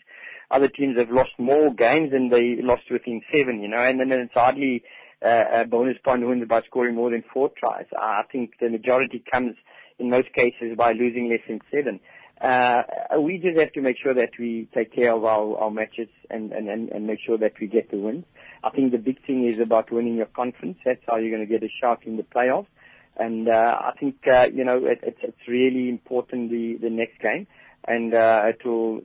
Other 0.49 0.69
teams 0.69 0.97
have 0.97 1.09
lost 1.09 1.31
more 1.37 1.73
games 1.73 2.11
than 2.13 2.29
they 2.29 2.55
lost 2.61 2.83
within 2.89 3.21
seven. 3.29 3.61
You 3.61 3.67
know, 3.67 3.83
and 3.83 3.99
then 3.99 4.09
it's 4.13 4.33
hardly 4.33 4.83
uh, 5.21 5.63
a 5.63 5.65
bonus 5.65 5.97
point 6.05 6.25
wins 6.25 6.47
by 6.47 6.61
scoring 6.61 6.95
more 6.95 7.11
than 7.11 7.25
four 7.33 7.51
tries. 7.59 7.87
I 7.99 8.21
think 8.31 8.51
the 8.61 8.69
majority 8.69 9.21
comes 9.29 9.57
in 9.99 10.11
most 10.11 10.31
cases 10.33 10.77
by 10.77 10.93
losing 10.93 11.29
less 11.29 11.43
than 11.45 11.59
seven. 11.69 11.99
Uh, 12.43 12.83
we 13.21 13.37
just 13.37 13.57
have 13.57 13.71
to 13.71 13.81
make 13.81 13.95
sure 14.03 14.13
that 14.13 14.31
we 14.37 14.67
take 14.73 14.93
care 14.93 15.15
of 15.15 15.23
our, 15.23 15.57
our 15.57 15.71
matches 15.71 16.09
and, 16.29 16.51
and, 16.51 16.67
and 16.67 17.07
make 17.07 17.19
sure 17.25 17.37
that 17.37 17.53
we 17.61 17.67
get 17.67 17.89
the 17.89 17.97
wins. 17.97 18.25
I 18.63 18.69
think 18.69 18.91
the 18.91 18.97
big 18.97 19.25
thing 19.25 19.47
is 19.47 19.61
about 19.61 19.91
winning 19.91 20.15
your 20.15 20.25
conference. 20.25 20.77
That's 20.83 20.99
how 21.07 21.15
you're 21.15 21.35
going 21.35 21.47
to 21.47 21.51
get 21.51 21.63
a 21.63 21.71
shot 21.81 22.05
in 22.05 22.17
the 22.17 22.23
playoffs. 22.23 22.67
And 23.15 23.47
uh, 23.47 23.51
I 23.51 23.91
think 23.97 24.15
uh, 24.27 24.45
you 24.51 24.65
know 24.65 24.77
it, 24.85 24.99
it's 25.03 25.19
it's 25.21 25.47
really 25.47 25.87
important 25.87 26.49
the 26.49 26.79
the 26.81 26.89
next 26.89 27.21
game, 27.21 27.45
and 27.87 28.11
uh, 28.11 28.41
it 28.45 28.65
will 28.65 29.01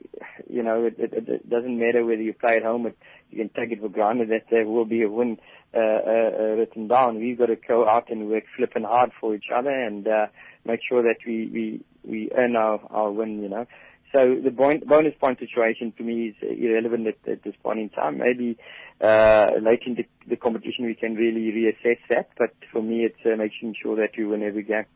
you 0.48 0.62
know 0.62 0.87
it, 0.87 0.94
it, 0.98 1.29
it 1.29 1.51
doesn't 1.51 1.79
matter 1.79 2.07
whether 2.07 2.22
you 2.22 2.33
play 2.33 2.57
at 2.57 2.62
home. 2.62 2.87
It, 2.87 2.96
you 3.31 3.37
can 3.37 3.51
take 3.51 3.70
it 3.70 3.83
for 3.83 3.90
granted 3.90 4.31
that 4.31 4.46
there 4.51 4.64
will 4.64 4.87
be 4.87 5.03
a 5.03 5.11
win 5.11 5.37
uh, 5.74 5.79
uh, 5.79 5.81
uh, 5.81 6.42
written 6.57 6.88
down. 6.88 7.18
We've 7.18 7.37
got 7.37 7.46
to 7.46 7.57
go 7.57 7.87
out 7.87 8.11
and 8.11 8.31
work 8.31 8.44
flipping 8.57 8.85
hard 8.85 9.11
for 9.20 9.35
each 9.35 9.51
other 9.55 9.68
and 9.70 10.09
uh, 10.09 10.29
make 10.64 10.81
sure 10.88 11.03
that 11.03 11.18
we 11.27 11.51
we 11.53 11.81
we 12.05 12.31
earn 12.37 12.57
our 12.57 12.81
our 12.91 13.11
win. 13.11 13.43
You 13.43 13.49
know. 13.49 13.67
So 14.15 14.41
the 14.43 14.51
bonus 14.51 15.15
point 15.21 15.39
situation 15.39 15.93
to 15.99 16.03
me 16.03 16.29
is 16.29 16.37
irrelevant 16.41 17.09
at, 17.09 17.31
at 17.31 17.43
this 17.45 17.55
point 17.63 17.79
in 17.79 17.91
time. 17.91 18.17
Maybe 18.17 18.57
uh, 19.03 19.49
late 19.61 19.83
in 19.87 19.97
the, 19.97 20.05
the, 20.27 20.37
competition 20.37 20.87
we 20.87 20.95
can 20.95 21.15
really 21.15 21.53
reassess 21.53 21.99
that, 22.09 22.31
but 22.39 22.51
for 22.73 22.83
me 22.83 23.05
it's 23.05 23.21
uh, 23.27 23.37
making 23.37 23.75
sure 23.81 23.97
that 23.97 24.11
we 24.17 24.25
win 24.25 24.43
every 24.43 24.63
game. 24.63 24.87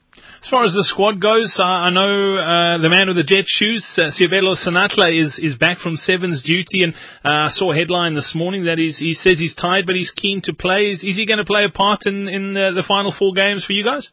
As 0.43 0.49
far 0.51 0.65
as 0.65 0.73
the 0.73 0.85
squad 0.88 1.21
goes, 1.21 1.61
I 1.62 1.91
know 1.91 2.37
uh, 2.37 2.79
the 2.81 2.88
man 2.88 3.09
with 3.09 3.17
the 3.17 3.23
jet 3.23 3.45
shoes, 3.47 3.85
uh, 3.99 4.11
Seabelo 4.11 4.57
Senatla, 4.57 5.12
is 5.12 5.38
is 5.38 5.57
back 5.57 5.79
from 5.79 5.97
sevens 5.97 6.43
duty, 6.43 6.83
and 6.83 6.95
uh, 7.25 7.47
I 7.47 7.49
saw 7.51 7.73
a 7.73 7.77
headline 7.77 8.15
this 8.15 8.33
morning 8.35 8.65
that 8.65 8.79
he 8.79 9.15
says 9.15 9.38
he's 9.38 9.55
tired, 9.55 9.85
but 9.87 9.95
he's 9.95 10.11
keen 10.11 10.41
to 10.45 10.55
play. 10.55 10.91
Is, 10.91 11.05
is 11.05 11.17
he 11.17 11.27
going 11.27 11.38
to 11.38 11.45
play 11.45 11.65
a 11.65 11.71
part 11.71 12.01
in 12.07 12.29
in 12.29 12.55
the, 12.55 12.73
the 12.75 12.85
final 12.87 13.15
four 13.17 13.35
games 13.35 13.65
for 13.65 13.73
you 13.73 13.85
guys? 13.85 14.09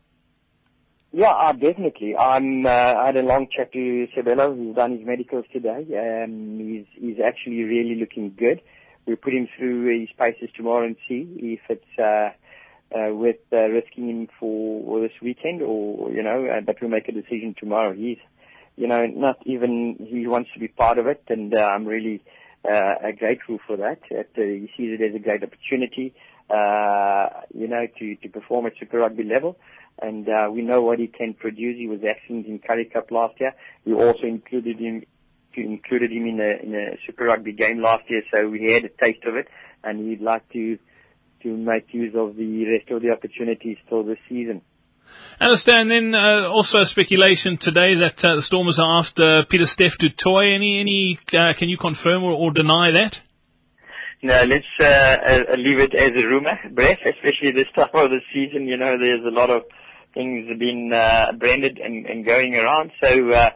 Yeah, 1.12 1.32
uh, 1.32 1.54
definitely. 1.54 2.16
I'm, 2.16 2.68
uh, 2.68 2.70
I 2.70 3.08
had 3.08 3.18
a 3.18 3.24
long 3.24 3.48
chat 3.56 3.74
to 3.74 4.08
Seabelo. 4.16 4.56
who's 4.56 4.76
done 4.76 4.92
his 4.96 5.08
medicals 5.08 5.46
today. 5.52 5.88
Um, 5.98 6.60
he's, 6.60 6.86
he's 6.94 7.18
actually 7.26 7.64
really 7.64 7.96
looking 8.00 8.36
good. 8.38 8.62
We'll 9.08 9.18
put 9.18 9.34
him 9.34 9.48
through 9.58 10.02
his 10.02 10.10
paces 10.20 10.50
tomorrow 10.56 10.86
and 10.86 10.96
see 11.08 11.28
if 11.40 11.62
it's, 11.68 11.84
uh, 11.98 12.30
uh, 12.96 13.16
with 13.16 13.38
uh, 13.52 13.70
risking 13.70 14.08
him 14.08 14.28
for, 14.40 15.02
this 15.02 15.12
weekend 15.20 15.64
or, 15.64 16.12
you 16.12 16.22
know, 16.22 16.46
uh, 16.46 16.62
but 16.64 16.76
we'll 16.80 16.92
make 16.92 17.08
a 17.08 17.12
decision 17.12 17.56
tomorrow. 17.60 17.94
He's, 17.94 18.18
you 18.76 18.88
know, 18.88 19.08
not 19.08 19.38
even, 19.48 19.96
he 20.00 20.28
wants 20.28 20.52
to 20.54 20.60
be 20.60 20.68
part 20.68 21.00
of 21.00 21.08
it 21.08 21.24
and 21.28 21.52
uh, 21.56 21.58
I'm 21.58 21.86
really, 21.86 22.22
uh, 22.72 22.94
grateful 23.18 23.58
for 23.66 23.78
that. 23.78 24.00
Uh, 24.12 24.24
he 24.36 24.70
sees 24.78 25.00
it 25.00 25.02
as 25.02 25.16
a 25.16 25.20
great 25.20 25.42
opportunity, 25.42 26.14
uh, 26.52 27.42
you 27.52 27.68
know, 27.68 27.88
to, 27.98 28.16
to 28.18 28.30
perform 28.30 28.68
at 28.68 28.74
Super 28.80 29.00
Rugby 29.00 29.24
level 29.24 29.58
and 30.02 30.28
uh, 30.28 30.50
we 30.52 30.62
know 30.62 30.82
what 30.82 31.00
he 31.00 31.08
can 31.08 31.34
produce. 31.34 31.78
He 31.78 31.88
was 31.88 32.00
excellent 32.08 32.48
in 32.48 32.60
Currie 32.60 32.86
Cup 32.86 33.12
last 33.12 33.40
year. 33.40 33.54
We 33.86 33.94
also 33.94 34.24
included 34.24 34.80
him 34.80 35.04
included 35.56 36.12
him 36.12 36.26
in 36.26 36.40
a 36.40 36.66
in 36.66 36.74
a 36.74 36.98
Super 37.06 37.26
Rugby 37.26 37.54
game 37.54 37.82
last 37.82 38.04
year, 38.10 38.22
so 38.34 38.48
we 38.48 38.72
had 38.72 38.86
a 38.86 39.06
taste 39.06 39.26
of 39.26 39.36
it, 39.36 39.48
and 39.84 40.08
we'd 40.08 40.22
like 40.22 40.48
to 40.54 40.78
to 41.44 41.50
make 41.50 41.94
use 41.94 42.14
of 42.16 42.36
the 42.36 42.66
rest 42.66 42.92
of 42.92 43.02
the 43.02 43.12
opportunities 43.12 43.78
for 43.90 44.04
this 44.04 44.18
season. 44.28 44.62
Allister, 45.40 45.74
and 45.74 45.90
then 45.90 46.14
uh, 46.14 46.50
also 46.50 46.84
speculation 46.84 47.58
today 47.60 47.96
that 47.96 48.20
uh, 48.24 48.36
the 48.36 48.42
Stormers 48.44 48.78
are 48.78 49.00
after 49.00 49.44
Pieter-Steph 49.50 49.98
Toit. 50.22 50.54
Any, 50.54 50.80
any, 50.80 51.20
uh, 51.34 51.58
can 51.58 51.70
you 51.70 51.78
confirm 51.78 52.24
or, 52.24 52.34
or, 52.34 52.52
deny 52.52 52.92
that? 52.92 53.16
No, 54.22 54.44
let's 54.44 54.68
uh, 54.80 54.84
uh, 54.84 55.56
leave 55.58 55.80
it 55.80 55.96
as 55.96 56.12
a 56.12 56.28
rumor, 56.28 56.60
Brett, 56.74 57.00
especially 57.08 57.52
this 57.54 57.72
time 57.74 57.90
of 57.94 58.12
the 58.12 58.20
season. 58.34 58.68
You 58.68 58.78
know, 58.78 58.98
there's 59.00 59.24
a 59.26 59.34
lot 59.34 59.50
of 59.50 59.64
things 60.14 60.48
have 60.50 60.60
been 60.60 60.92
uh, 60.94 61.32
branded 61.38 61.78
and, 61.78 62.06
and 62.06 62.26
going 62.26 62.56
around. 62.56 62.92
So 63.04 63.32
uh, 63.32 63.50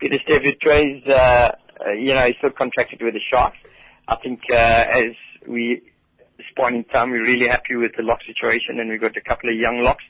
Pieter-Steph 0.00 0.42
du 0.42 1.12
uh, 1.12 1.14
uh, 1.14 1.92
you 1.92 2.14
know, 2.14 2.24
he's 2.26 2.36
still 2.38 2.50
contracted 2.56 3.00
with 3.02 3.14
the 3.14 3.20
Sharks. 3.30 3.56
I 4.08 4.16
think 4.22 4.40
uh, 4.50 4.54
as 4.54 5.14
we 5.46 5.82
this 6.36 6.46
point 6.56 6.74
in 6.74 6.84
time, 6.84 7.10
we're 7.10 7.22
really 7.22 7.48
happy 7.48 7.76
with 7.76 7.92
the 7.96 8.02
lock 8.02 8.18
situation, 8.26 8.80
and 8.80 8.88
we've 8.88 9.00
got 9.00 9.16
a 9.16 9.20
couple 9.20 9.50
of 9.50 9.56
young 9.56 9.82
locks. 9.82 10.04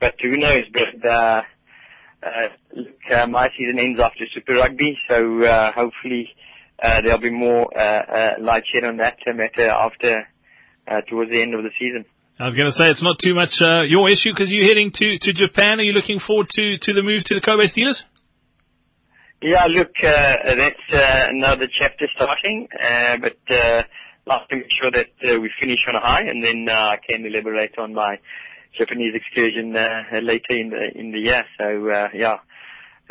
But 0.00 0.14
who 0.20 0.36
knows? 0.36 0.64
But 0.72 1.08
uh, 1.08 1.42
uh, 2.22 2.48
look, 2.74 2.98
uh, 3.10 3.26
my 3.26 3.48
season 3.56 3.78
ends 3.78 4.00
after 4.02 4.24
Super 4.34 4.54
Rugby, 4.54 4.98
so 5.08 5.42
uh, 5.44 5.72
hopefully 5.72 6.34
uh, 6.82 7.00
there'll 7.02 7.20
be 7.20 7.30
more 7.30 7.66
uh, 7.76 7.80
uh, 7.80 8.30
light 8.40 8.64
shed 8.72 8.84
on 8.84 8.96
that 8.98 9.18
matter 9.26 9.68
after 9.70 10.26
uh, 10.88 11.00
towards 11.08 11.30
the 11.30 11.42
end 11.42 11.54
of 11.54 11.62
the 11.62 11.70
season. 11.78 12.04
I 12.38 12.46
was 12.46 12.54
going 12.54 12.70
to 12.70 12.76
say 12.78 12.86
it's 12.86 13.02
not 13.02 13.18
too 13.18 13.34
much 13.34 13.50
uh, 13.60 13.82
your 13.82 14.08
issue 14.08 14.30
because 14.30 14.46
you're 14.46 14.68
heading 14.68 14.92
to, 14.94 15.18
to 15.18 15.32
Japan. 15.34 15.80
Are 15.80 15.82
you 15.82 15.90
looking 15.90 16.20
forward 16.22 16.46
to, 16.54 16.78
to 16.78 16.92
the 16.94 17.02
move 17.02 17.24
to 17.26 17.34
the 17.34 17.40
Kobe 17.40 17.66
Steelers? 17.66 17.98
Yeah, 19.42 19.66
look, 19.66 19.90
uh, 19.98 20.54
that's 20.54 20.86
uh, 20.92 21.34
another 21.34 21.66
chapter 21.66 22.06
starting, 22.14 22.68
uh, 22.78 23.16
but 23.18 23.38
uh, 23.50 23.82
like 24.26 24.48
to 24.48 24.56
make 24.56 24.70
sure 24.70 24.90
that 24.90 25.10
uh, 25.26 25.40
we 25.40 25.50
finish 25.58 25.78
on 25.88 25.96
a 25.96 26.00
high, 26.00 26.22
and 26.22 26.42
then 26.42 26.66
uh, 26.70 26.94
I 26.94 26.98
can 27.02 27.26
elaborate 27.26 27.76
on 27.78 27.94
my 27.94 28.18
Japanese 28.78 29.14
excursion 29.14 29.74
uh, 29.74 30.18
later 30.22 30.54
in 30.54 30.70
the 30.70 31.00
in 31.00 31.10
the 31.10 31.18
year. 31.18 31.42
So 31.58 31.64
uh, 31.64 32.08
yeah, 32.14 32.38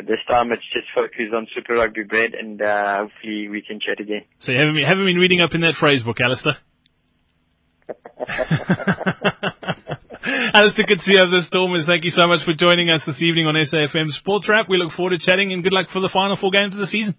at 0.00 0.06
this 0.06 0.20
time 0.28 0.52
it's 0.52 0.68
just 0.72 0.86
focused 0.94 1.34
on 1.34 1.46
Super 1.54 1.74
Rugby 1.74 2.04
Brad, 2.04 2.32
and 2.34 2.60
uh, 2.60 3.04
hopefully 3.04 3.48
we 3.48 3.60
can 3.60 3.80
chat 3.80 4.00
again. 4.00 4.24
So 4.40 4.52
you 4.52 4.58
haven't 4.58 4.74
been, 4.74 4.84
haven't 4.84 5.04
been 5.04 5.16
reading 5.16 5.40
up 5.40 5.54
in 5.54 5.62
that 5.62 5.76
phrase 5.80 6.02
book, 6.02 6.20
Allister? 6.20 6.56
Allister, 10.54 10.82
good 10.82 10.98
to 10.98 11.04
see 11.04 11.14
the 11.14 11.42
Stormers. 11.46 11.86
Thank 11.86 12.04
you 12.04 12.10
so 12.10 12.26
much 12.26 12.40
for 12.44 12.52
joining 12.52 12.90
us 12.90 13.00
this 13.06 13.22
evening 13.22 13.46
on 13.46 13.54
SAFM 13.54 14.08
Sports 14.08 14.48
Wrap. 14.48 14.66
We 14.68 14.78
look 14.78 14.92
forward 14.92 15.18
to 15.18 15.24
chatting 15.24 15.52
and 15.52 15.62
good 15.62 15.72
luck 15.72 15.86
for 15.92 16.00
the 16.00 16.10
final 16.12 16.36
four 16.36 16.50
games 16.50 16.74
of 16.74 16.80
the 16.80 16.86
season. 16.86 17.14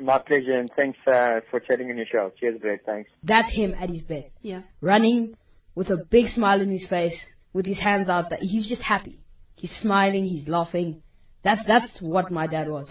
My 0.00 0.18
pleasure, 0.18 0.58
and 0.58 0.70
thanks 0.74 0.98
uh, 1.06 1.40
for 1.50 1.60
chatting 1.60 1.90
on 1.90 1.96
your 1.96 2.06
show. 2.10 2.32
Cheers, 2.40 2.60
Brett. 2.60 2.80
Thanks. 2.84 3.10
That's 3.22 3.54
him 3.54 3.74
at 3.74 3.90
his 3.90 4.02
best. 4.02 4.30
Yeah. 4.42 4.62
Running, 4.80 5.36
with 5.76 5.88
a 5.90 5.96
big 5.96 6.30
smile 6.30 6.60
on 6.60 6.68
his 6.68 6.84
face, 6.88 7.16
with 7.52 7.64
his 7.64 7.78
hands 7.78 8.08
out. 8.08 8.30
That 8.30 8.40
he's 8.40 8.66
just 8.66 8.82
happy. 8.82 9.20
He's 9.54 9.70
smiling. 9.80 10.24
He's 10.24 10.48
laughing. 10.48 11.00
That's 11.44 11.64
that's 11.66 11.98
what 12.00 12.32
my 12.32 12.48
dad 12.48 12.68
was. 12.68 12.88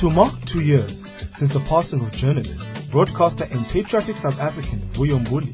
To 0.00 0.08
mark 0.08 0.32
two 0.50 0.60
years 0.60 0.90
since 1.38 1.52
the 1.52 1.62
passing 1.68 2.00
of 2.00 2.10
journalist, 2.12 2.77
broadcaster 2.90 3.44
and 3.44 3.66
patriotic 3.72 4.16
South 4.16 4.40
African 4.40 4.88
Vuyo 4.96 5.20
Mbuli, 5.20 5.52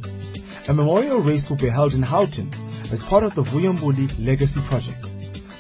a 0.69 0.73
memorial 0.73 1.21
race 1.21 1.47
will 1.51 1.59
be 1.59 1.69
held 1.71 1.93
in 1.93 2.03
Houghton 2.03 2.49
as 2.93 3.03
part 3.09 3.25
of 3.25 3.35
the 3.35 3.43
Vuyo 3.43 3.75
Mbuli 3.75 4.07
Legacy 4.19 4.61
Project. 4.69 5.03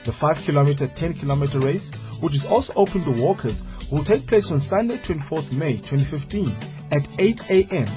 The 0.07 0.13
5 0.21 0.47
kilometer, 0.47 0.89
10 0.97 1.19
kilometer 1.21 1.59
race, 1.61 1.85
which 2.23 2.35
is 2.35 2.47
also 2.49 2.73
open 2.77 3.05
to 3.05 3.21
walkers, 3.21 3.61
will 3.91 4.05
take 4.05 4.27
place 4.27 4.47
on 4.51 4.61
Sunday, 4.71 4.99
24th 5.03 5.53
May 5.53 5.81
2015 5.91 6.49
at 6.93 7.05
8 7.19 7.41
a.m., 7.51 7.89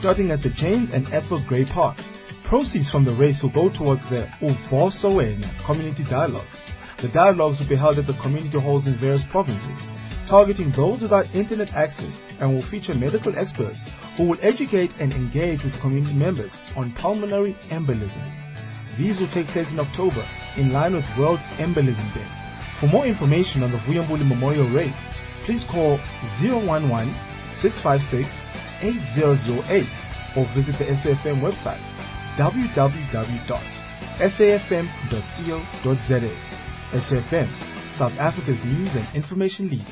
starting 0.00 0.30
at 0.30 0.40
the 0.42 0.50
James 0.56 0.88
and 0.92 1.06
Ethel 1.12 1.44
Gray 1.46 1.64
Park. 1.66 1.98
Proceeds 2.48 2.90
from 2.90 3.04
the 3.04 3.14
race 3.14 3.40
will 3.42 3.52
go 3.52 3.68
towards 3.68 4.02
the 4.08 4.26
Uvosowena 4.40 5.66
community 5.66 6.04
dialogues. 6.08 6.56
The 7.02 7.10
dialogues 7.12 7.58
will 7.60 7.68
be 7.68 7.76
held 7.76 7.98
at 7.98 8.06
the 8.06 8.16
community 8.22 8.58
halls 8.60 8.86
in 8.86 8.98
various 8.98 9.24
provinces, 9.30 9.76
targeting 10.28 10.72
those 10.76 11.02
without 11.02 11.26
internet 11.34 11.70
access 11.74 12.12
and 12.40 12.54
will 12.54 12.68
feature 12.70 12.94
medical 12.94 13.36
experts 13.38 13.78
who 14.16 14.24
will 14.28 14.38
educate 14.42 14.90
and 15.00 15.12
engage 15.12 15.62
with 15.62 15.80
community 15.80 16.14
members 16.14 16.50
on 16.76 16.92
pulmonary 17.00 17.56
embolism. 17.70 18.24
These 18.98 19.20
will 19.20 19.30
take 19.32 19.46
place 19.48 19.70
in 19.70 19.78
October 19.80 20.26
in 20.56 20.72
line 20.72 20.94
with 20.94 21.04
World 21.18 21.38
Embolism 21.58 22.14
Day. 22.14 22.26
For 22.80 22.86
more 22.88 23.06
information 23.06 23.62
on 23.62 23.72
the 23.72 23.78
Vuyo 23.78 24.02
Mbuli 24.06 24.26
Memorial 24.26 24.68
Race, 24.72 24.96
please 25.44 25.64
call 25.70 25.98
011 26.42 26.80
656 27.62 28.28
8008 28.82 29.88
or 30.36 30.44
visit 30.54 30.76
the 30.78 30.84
SAFM 30.84 31.40
website 31.40 31.80
www.safm.co.za. 32.36 33.56
SAFM, 36.96 37.75
South 37.98 38.12
Africa's 38.20 38.58
news 38.64 38.90
and 38.94 39.08
information 39.16 39.70
leader. 39.70 39.88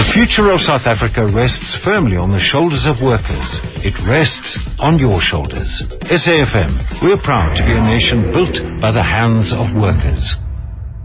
The 0.00 0.06
future 0.14 0.48
of 0.48 0.60
South 0.60 0.86
Africa 0.86 1.28
rests 1.28 1.76
firmly 1.84 2.16
on 2.16 2.32
the 2.32 2.40
shoulders 2.40 2.86
of 2.88 3.04
workers. 3.04 3.60
It 3.84 3.92
rests 4.08 4.56
on 4.78 4.96
your 4.96 5.20
shoulders. 5.20 5.68
SAFM, 6.08 7.04
we're 7.04 7.20
proud 7.20 7.52
to 7.58 7.64
be 7.66 7.76
a 7.76 7.84
nation 7.84 8.32
built 8.32 8.56
by 8.80 8.96
the 8.96 9.04
hands 9.04 9.52
of 9.52 9.68
workers. 9.76 10.24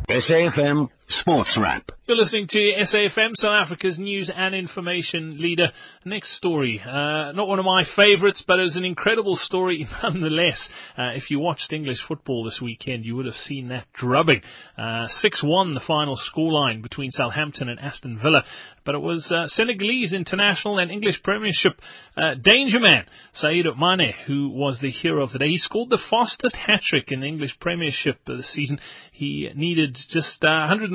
SAFM 0.08 0.88
Sports 1.08 1.58
Wrap. 1.62 1.92
You're 2.08 2.18
listening 2.18 2.48
to 2.50 2.58
SAFM, 2.58 3.32
South 3.34 3.66
Africa's 3.66 3.98
news 3.98 4.32
and 4.36 4.54
information 4.54 5.40
leader. 5.40 5.72
Next 6.04 6.36
story, 6.38 6.80
uh, 6.84 7.32
not 7.32 7.48
one 7.48 7.58
of 7.58 7.66
my 7.66 7.84
favourites, 7.96 8.44
but 8.46 8.60
it 8.60 8.64
was 8.64 8.76
an 8.76 8.86
incredible 8.86 9.36
story 9.36 9.88
nonetheless. 10.04 10.70
Uh, 10.98 11.14
if 11.16 11.32
you 11.32 11.40
watched 11.40 11.74
English 11.74 11.98
football 12.08 12.44
this 12.44 12.60
weekend, 12.62 13.06
you 13.06 13.16
would 13.16 13.26
have 13.26 13.36
seen 13.36 13.70
that 13.70 13.86
drubbing. 13.94 14.42
Uh, 14.78 15.08
6-1 15.24 15.74
the 15.74 15.82
final 15.88 16.16
scoreline 16.16 16.82
between 16.82 17.12
Southampton 17.12 17.70
and 17.70 17.80
Aston 17.80 18.20
Villa. 18.22 18.44
But 18.86 18.94
it 18.94 19.02
was 19.02 19.32
uh, 19.32 19.48
Senegalese 19.48 20.14
international 20.14 20.78
and 20.78 20.92
English 20.92 21.24
Premiership 21.24 21.74
uh, 22.16 22.36
danger 22.36 22.80
man, 22.80 23.06
Sadio 23.42 23.76
Mane, 23.78 24.14
who 24.28 24.50
was 24.50 24.80
the 24.80 24.92
hero 24.92 25.24
of 25.24 25.32
the 25.32 25.40
day. 25.40 25.50
He 25.50 25.58
scored 25.58 25.90
the 25.90 26.02
fastest 26.10 26.56
hat-trick 26.56 27.12
in 27.12 27.22
the 27.22 27.28
English 27.28 27.58
Premiership 27.60 28.20
this 28.28 28.54
season. 28.54 28.80
He 29.12 29.50
needed 29.56 29.98
just 30.12 30.44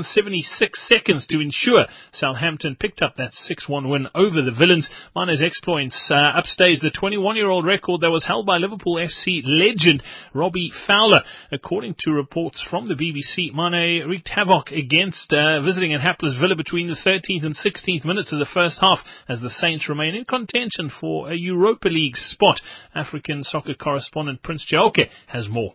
176 0.01 0.89
seconds 0.89 1.27
to 1.27 1.41
ensure 1.41 1.85
Southampton 2.13 2.75
picked 2.81 3.03
up 3.03 3.17
that 3.17 3.33
6-1 3.51 3.87
win 3.87 4.09
over 4.15 4.41
the 4.41 4.57
Villains. 4.57 4.89
Mane's 5.15 5.43
exploits 5.43 6.11
uh, 6.11 6.15
upstage 6.15 6.81
the 6.81 6.91
21-year-old 6.91 7.67
record 7.67 8.01
that 8.01 8.11
was 8.11 8.25
held 8.25 8.47
by 8.47 8.57
Liverpool 8.57 8.95
FC 8.95 9.43
legend 9.45 10.03
Robbie 10.33 10.73
Fowler. 10.87 11.21
According 11.53 11.97
to 12.01 12.13
reports 12.13 12.65
from 12.71 12.89
the 12.89 12.95
BBC, 12.95 13.53
Mane 13.53 14.09
wreaked 14.09 14.31
havoc 14.31 14.71
against 14.71 15.35
uh, 15.35 15.61
visiting 15.61 15.93
at 15.93 16.01
hapless 16.01 16.35
Villa 16.41 16.57
between 16.57 16.89
the 16.89 16.97
13th 16.97 17.45
and 17.45 17.57
16th 17.57 18.07
minutes 18.07 18.33
of 18.33 18.39
the 18.39 18.49
first 18.55 18.79
half 18.81 19.01
as 19.29 19.41
the 19.41 19.51
Saints 19.51 19.87
remain 19.87 20.15
in 20.15 20.25
contention 20.25 20.91
for 20.99 21.31
a 21.31 21.37
Europa 21.37 21.89
League 21.89 22.17
spot. 22.17 22.63
African 22.95 23.45
soccer 23.45 23.75
correspondent 23.75 24.43
Prince 24.43 24.65
Chauke 24.73 25.11
has 25.27 25.47
more. 25.51 25.75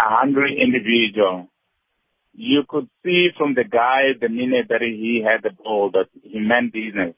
A 0.00 0.08
hungry 0.08 0.58
individual 0.60 1.51
you 2.34 2.62
could 2.68 2.88
see 3.04 3.28
from 3.36 3.54
the 3.54 3.64
guy 3.64 4.12
the 4.20 4.28
minute 4.28 4.66
that 4.68 4.80
he 4.80 5.24
had 5.24 5.42
the 5.42 5.50
ball 5.50 5.90
that 5.92 6.08
he 6.22 6.40
meant 6.40 6.72
business. 6.72 7.14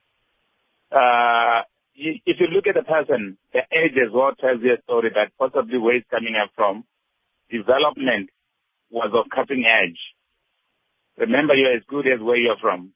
Uh, 0.91 1.63
if 1.95 2.41
you 2.41 2.47
look 2.49 2.67
at 2.67 2.75
the 2.75 2.83
person, 2.83 3.39
the 3.53 3.61
age 3.73 3.95
as 4.05 4.13
well 4.13 4.33
tells 4.35 4.61
you 4.63 4.75
a 4.75 4.83
story 4.83 5.11
that 5.15 5.33
possibly 5.39 5.79
where 5.79 5.95
he's 5.95 6.05
coming 6.11 6.35
up 6.35 6.51
from, 6.57 6.85
development 7.51 8.31
was 8.91 9.11
of 9.15 9.27
cutting 9.35 9.65
edge. 9.65 9.99
Remember, 11.17 11.55
you're 11.55 11.77
as 11.77 11.83
good 11.89 12.07
as 12.07 12.21
where 12.21 12.37
you're 12.37 12.59
from. 12.61 12.93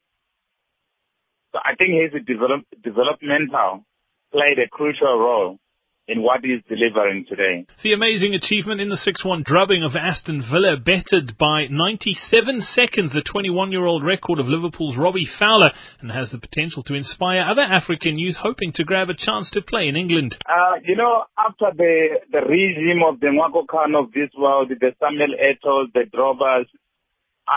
So 1.52 1.60
I 1.64 1.76
think 1.76 1.90
his 2.12 2.22
develop, 2.26 2.64
developmental 2.82 3.86
played 4.32 4.58
a 4.58 4.68
crucial 4.68 5.18
role 5.18 5.58
in 6.08 6.22
what 6.22 6.40
he's 6.42 6.62
delivering 6.68 7.26
today. 7.28 7.66
The 7.82 7.92
amazing 7.92 8.34
achievement 8.34 8.80
in 8.80 8.88
the 8.88 8.96
6-1 8.96 9.44
drubbing 9.44 9.82
of 9.82 9.94
Aston 9.94 10.42
Villa, 10.50 10.76
bettered 10.76 11.36
by 11.36 11.66
97 11.70 12.62
seconds 12.62 13.12
the 13.12 13.22
21-year-old 13.22 14.02
record 14.02 14.38
of 14.38 14.46
Liverpool's 14.46 14.96
Robbie 14.96 15.28
Fowler, 15.38 15.70
and 16.00 16.10
has 16.10 16.30
the 16.30 16.38
potential 16.38 16.82
to 16.84 16.94
inspire 16.94 17.42
other 17.42 17.62
African 17.62 18.18
youth 18.18 18.36
hoping 18.36 18.72
to 18.72 18.84
grab 18.84 19.10
a 19.10 19.14
chance 19.14 19.50
to 19.52 19.60
play 19.60 19.86
in 19.86 19.96
England. 19.96 20.36
Uh, 20.48 20.80
you 20.82 20.96
know, 20.96 21.24
after 21.38 21.76
the, 21.76 22.20
the 22.32 22.40
regime 22.40 23.02
of 23.06 23.20
the 23.20 23.26
Nwankwo 23.26 23.66
Kanu 23.66 24.04
of 24.04 24.12
this 24.12 24.30
world, 24.36 24.70
the 24.70 24.92
Samuel 24.98 25.36
Eto'os, 25.36 25.92
the 25.92 26.04
Drogbas, 26.10 26.64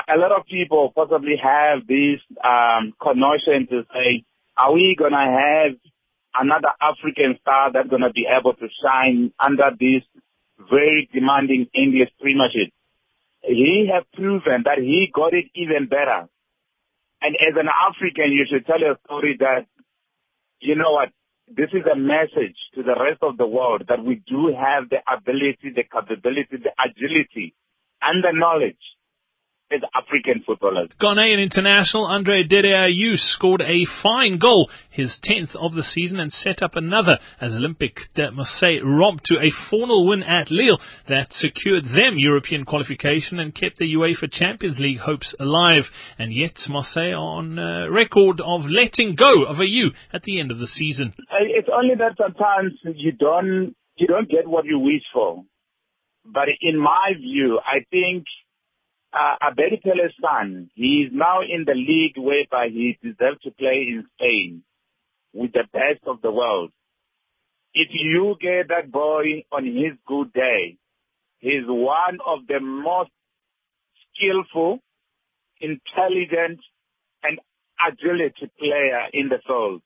a 0.07 0.17
lot 0.17 0.31
of 0.31 0.45
people 0.45 0.91
possibly 0.93 1.35
have 1.41 1.87
this 1.87 2.19
um, 2.43 2.93
connotation 3.01 3.67
to 3.67 3.83
say, 3.93 4.23
are 4.57 4.73
we 4.73 4.95
going 4.97 5.11
to 5.11 5.17
have 5.17 5.90
another 6.35 6.71
African 6.81 7.37
star 7.41 7.71
that's 7.71 7.89
going 7.89 8.01
to 8.01 8.11
be 8.11 8.27
able 8.27 8.53
to 8.53 8.67
shine 8.83 9.33
under 9.39 9.71
this 9.79 10.03
very 10.69 11.09
demanding 11.13 11.67
English 11.73 12.09
premiership. 12.19 12.71
He 13.41 13.89
has 13.91 14.03
proven 14.13 14.63
that 14.65 14.77
he 14.77 15.11
got 15.13 15.33
it 15.33 15.45
even 15.55 15.87
better. 15.87 16.29
And 17.21 17.35
as 17.35 17.53
an 17.55 17.67
African, 17.67 18.31
you 18.31 18.45
should 18.49 18.65
tell 18.65 18.79
your 18.79 18.97
story 19.05 19.37
that, 19.39 19.65
you 20.59 20.75
know 20.75 20.91
what, 20.91 21.09
this 21.47 21.69
is 21.73 21.83
a 21.91 21.95
message 21.95 22.55
to 22.75 22.83
the 22.83 22.95
rest 22.95 23.21
of 23.21 23.37
the 23.37 23.47
world 23.47 23.83
that 23.89 24.03
we 24.03 24.21
do 24.25 24.53
have 24.55 24.89
the 24.89 25.01
ability, 25.11 25.73
the 25.75 25.83
capability, 25.83 26.57
the 26.57 26.71
agility, 26.79 27.53
and 28.01 28.23
the 28.23 28.31
knowledge 28.31 28.79
as 29.73 29.81
African 29.95 30.43
footballers. 30.45 30.89
Ghanaian 31.01 31.41
international 31.41 32.05
Andre 32.05 32.43
Ayew 32.43 33.17
scored 33.17 33.61
a 33.61 33.85
fine 34.03 34.37
goal, 34.37 34.69
his 34.89 35.17
10th 35.23 35.55
of 35.55 35.73
the 35.73 35.83
season, 35.83 36.19
and 36.19 36.31
set 36.31 36.61
up 36.61 36.75
another 36.75 37.19
as 37.39 37.53
Olympique 37.53 37.99
de 38.15 38.31
Marseille 38.31 38.81
romped 38.83 39.25
to 39.25 39.35
a 39.35 39.51
4-0 39.73 40.07
win 40.07 40.23
at 40.23 40.51
Lille 40.51 40.79
that 41.07 41.33
secured 41.33 41.85
them 41.85 42.17
European 42.17 42.65
qualification 42.65 43.39
and 43.39 43.55
kept 43.55 43.77
the 43.77 43.93
UEFA 43.93 44.31
Champions 44.31 44.79
League 44.79 44.99
hopes 44.99 45.33
alive. 45.39 45.83
And 46.17 46.33
yet 46.33 46.57
Marseille 46.67 47.13
on 47.13 47.57
uh, 47.57 47.87
record 47.89 48.41
of 48.41 48.61
letting 48.65 49.15
go 49.15 49.45
of 49.45 49.57
Ayew 49.57 49.89
at 50.13 50.23
the 50.23 50.39
end 50.39 50.51
of 50.51 50.59
the 50.59 50.67
season. 50.67 51.13
It's 51.39 51.69
only 51.73 51.95
that 51.95 52.15
sometimes 52.17 52.73
you 52.95 53.11
don't 53.11 53.75
you 53.97 54.07
don't 54.07 54.29
get 54.29 54.47
what 54.47 54.65
you 54.65 54.79
wish 54.79 55.03
for. 55.13 55.43
But 56.25 56.47
in 56.61 56.77
my 56.77 57.13
view, 57.17 57.59
I 57.65 57.85
think 57.89 58.25
uh, 59.13 59.35
Abedi 59.43 59.81
Pele's 59.81 60.13
son, 60.21 60.69
he 60.73 61.05
is 61.07 61.11
now 61.13 61.41
in 61.41 61.65
the 61.65 61.73
league 61.73 62.17
whereby 62.17 62.67
he 62.69 62.97
deserves 63.01 63.41
to 63.43 63.51
play 63.51 63.87
in 63.89 64.05
Spain 64.15 64.63
with 65.33 65.51
the 65.53 65.65
best 65.71 66.01
of 66.07 66.21
the 66.21 66.31
world. 66.31 66.71
If 67.73 67.89
you 67.91 68.35
get 68.39 68.69
that 68.69 68.91
boy 68.91 69.43
on 69.51 69.65
his 69.65 69.97
good 70.05 70.33
day, 70.33 70.77
he's 71.39 71.63
one 71.67 72.19
of 72.25 72.47
the 72.47 72.59
most 72.59 73.11
skillful, 74.13 74.79
intelligent, 75.59 76.59
and 77.23 77.39
agility 77.85 78.51
player 78.59 79.07
in 79.13 79.29
the 79.29 79.39
world. 79.47 79.81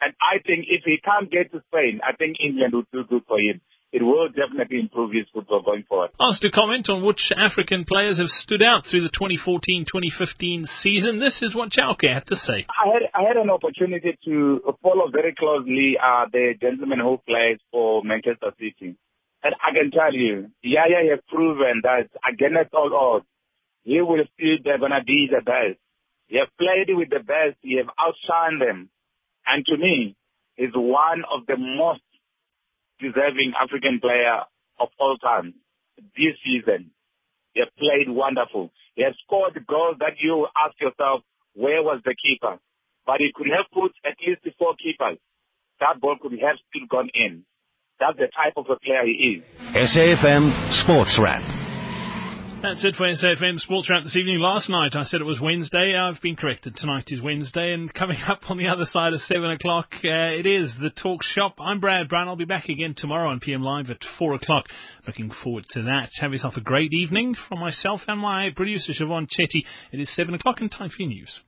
And 0.00 0.12
I 0.20 0.38
think 0.44 0.66
if 0.68 0.82
he 0.84 0.98
can't 1.02 1.30
get 1.30 1.52
to 1.52 1.62
Spain, 1.68 2.00
I 2.06 2.14
think 2.14 2.36
England 2.40 2.74
would 2.74 2.86
do 2.92 3.04
good 3.04 3.22
for 3.26 3.38
him 3.38 3.60
it 3.92 4.02
will 4.02 4.28
definitely 4.28 4.80
improve 4.80 5.12
his 5.12 5.26
football 5.32 5.62
going 5.62 5.84
forward. 5.88 6.10
Asked 6.20 6.42
to 6.42 6.50
comment 6.50 6.90
on 6.90 7.04
which 7.04 7.32
African 7.36 7.84
players 7.84 8.18
have 8.18 8.28
stood 8.28 8.62
out 8.62 8.84
through 8.90 9.02
the 9.02 9.14
2014-2015 9.14 10.66
season, 10.82 11.20
this 11.20 11.40
is 11.42 11.54
what 11.54 11.70
Chauke 11.70 12.12
had 12.12 12.26
to 12.26 12.36
say. 12.36 12.66
I 12.68 12.92
had 12.92 13.02
I 13.14 13.28
had 13.28 13.36
an 13.36 13.50
opportunity 13.50 14.18
to 14.24 14.60
follow 14.82 15.10
very 15.10 15.34
closely 15.34 15.96
uh, 16.02 16.26
the 16.32 16.54
gentleman 16.60 17.00
who 17.00 17.18
plays 17.26 17.58
for 17.70 18.02
Manchester 18.02 18.52
City. 18.58 18.96
And 19.42 19.54
I 19.62 19.72
can 19.72 19.90
tell 19.90 20.12
you, 20.12 20.50
Yaya 20.62 21.10
has 21.10 21.20
proven 21.28 21.82
that 21.84 22.08
against 22.28 22.74
all 22.74 22.92
odds, 22.94 23.26
he 23.84 24.00
will 24.00 24.24
still 24.34 24.56
be 24.58 24.78
going 24.78 24.90
to 24.90 25.04
be 25.06 25.28
the 25.30 25.42
best. 25.42 25.78
He 26.26 26.38
has 26.38 26.48
played 26.58 26.88
with 26.96 27.10
the 27.10 27.20
best. 27.20 27.56
He 27.62 27.76
has 27.76 27.86
outshined 27.86 28.58
them. 28.58 28.90
And 29.46 29.64
to 29.66 29.76
me, 29.76 30.16
is 30.58 30.70
one 30.74 31.22
of 31.30 31.46
the 31.46 31.56
most 31.56 32.00
deserving 33.00 33.52
African 33.60 34.00
player 34.00 34.44
of 34.80 34.88
all 34.98 35.16
time 35.18 35.54
this 36.16 36.36
season. 36.44 36.90
He 37.52 37.60
has 37.60 37.68
played 37.78 38.08
wonderful. 38.08 38.70
He 38.94 39.02
has 39.02 39.14
scored 39.24 39.54
goals 39.66 39.96
that 40.00 40.20
you 40.20 40.46
ask 40.56 40.78
yourself, 40.80 41.22
where 41.54 41.82
was 41.82 42.00
the 42.04 42.14
keeper? 42.14 42.58
But 43.06 43.20
he 43.20 43.32
could 43.34 43.48
have 43.48 43.66
put 43.72 43.92
at 44.04 44.16
least 44.20 44.42
four 44.58 44.74
keepers. 44.76 45.18
That 45.80 46.00
ball 46.00 46.16
could 46.20 46.32
have 46.32 46.56
still 46.68 46.86
gone 46.90 47.10
in. 47.14 47.44
That's 48.00 48.18
the 48.18 48.28
type 48.28 48.54
of 48.56 48.66
a 48.68 48.76
player 48.76 49.04
he 49.06 49.40
is. 49.40 49.44
SAFM 49.72 50.84
Sports 50.84 51.18
Wrap. 51.22 51.55
That's 52.62 52.82
it 52.84 52.96
for 52.96 53.06
SAFM 53.06 53.58
Sports 53.58 53.90
Wrap 53.90 54.02
this 54.02 54.16
evening. 54.16 54.38
Last 54.38 54.70
night 54.70 54.96
I 54.96 55.04
said 55.04 55.20
it 55.20 55.24
was 55.24 55.40
Wednesday. 55.40 55.94
I've 55.94 56.20
been 56.22 56.36
corrected. 56.36 56.74
Tonight 56.74 57.04
is 57.08 57.20
Wednesday, 57.20 57.74
and 57.74 57.92
coming 57.92 58.16
up 58.26 58.50
on 58.50 58.56
the 58.56 58.68
other 58.68 58.86
side 58.86 59.12
of 59.12 59.20
7 59.20 59.50
o'clock, 59.50 59.88
uh, 60.02 60.08
it 60.08 60.46
is 60.46 60.74
the 60.80 60.88
Talk 60.88 61.22
Shop. 61.22 61.56
I'm 61.60 61.80
Brad 61.80 62.08
Brown. 62.08 62.28
I'll 62.28 62.36
be 62.36 62.46
back 62.46 62.70
again 62.70 62.94
tomorrow 62.96 63.28
on 63.28 63.40
PM 63.40 63.60
Live 63.60 63.90
at 63.90 63.98
4 64.18 64.34
o'clock. 64.34 64.66
Looking 65.06 65.30
forward 65.44 65.66
to 65.70 65.82
that. 65.82 66.08
Have 66.20 66.32
yourself 66.32 66.54
a 66.56 66.62
great 66.62 66.94
evening 66.94 67.36
from 67.46 67.60
myself 67.60 68.00
and 68.08 68.18
my 68.18 68.48
producer, 68.56 68.92
Siobhan 68.92 69.28
Chetty. 69.28 69.64
It 69.92 70.00
is 70.00 70.14
7 70.16 70.34
o'clock 70.34 70.60
and 70.60 70.72
time 70.72 70.88
for 70.88 71.02
your 71.02 71.10
news. 71.10 71.40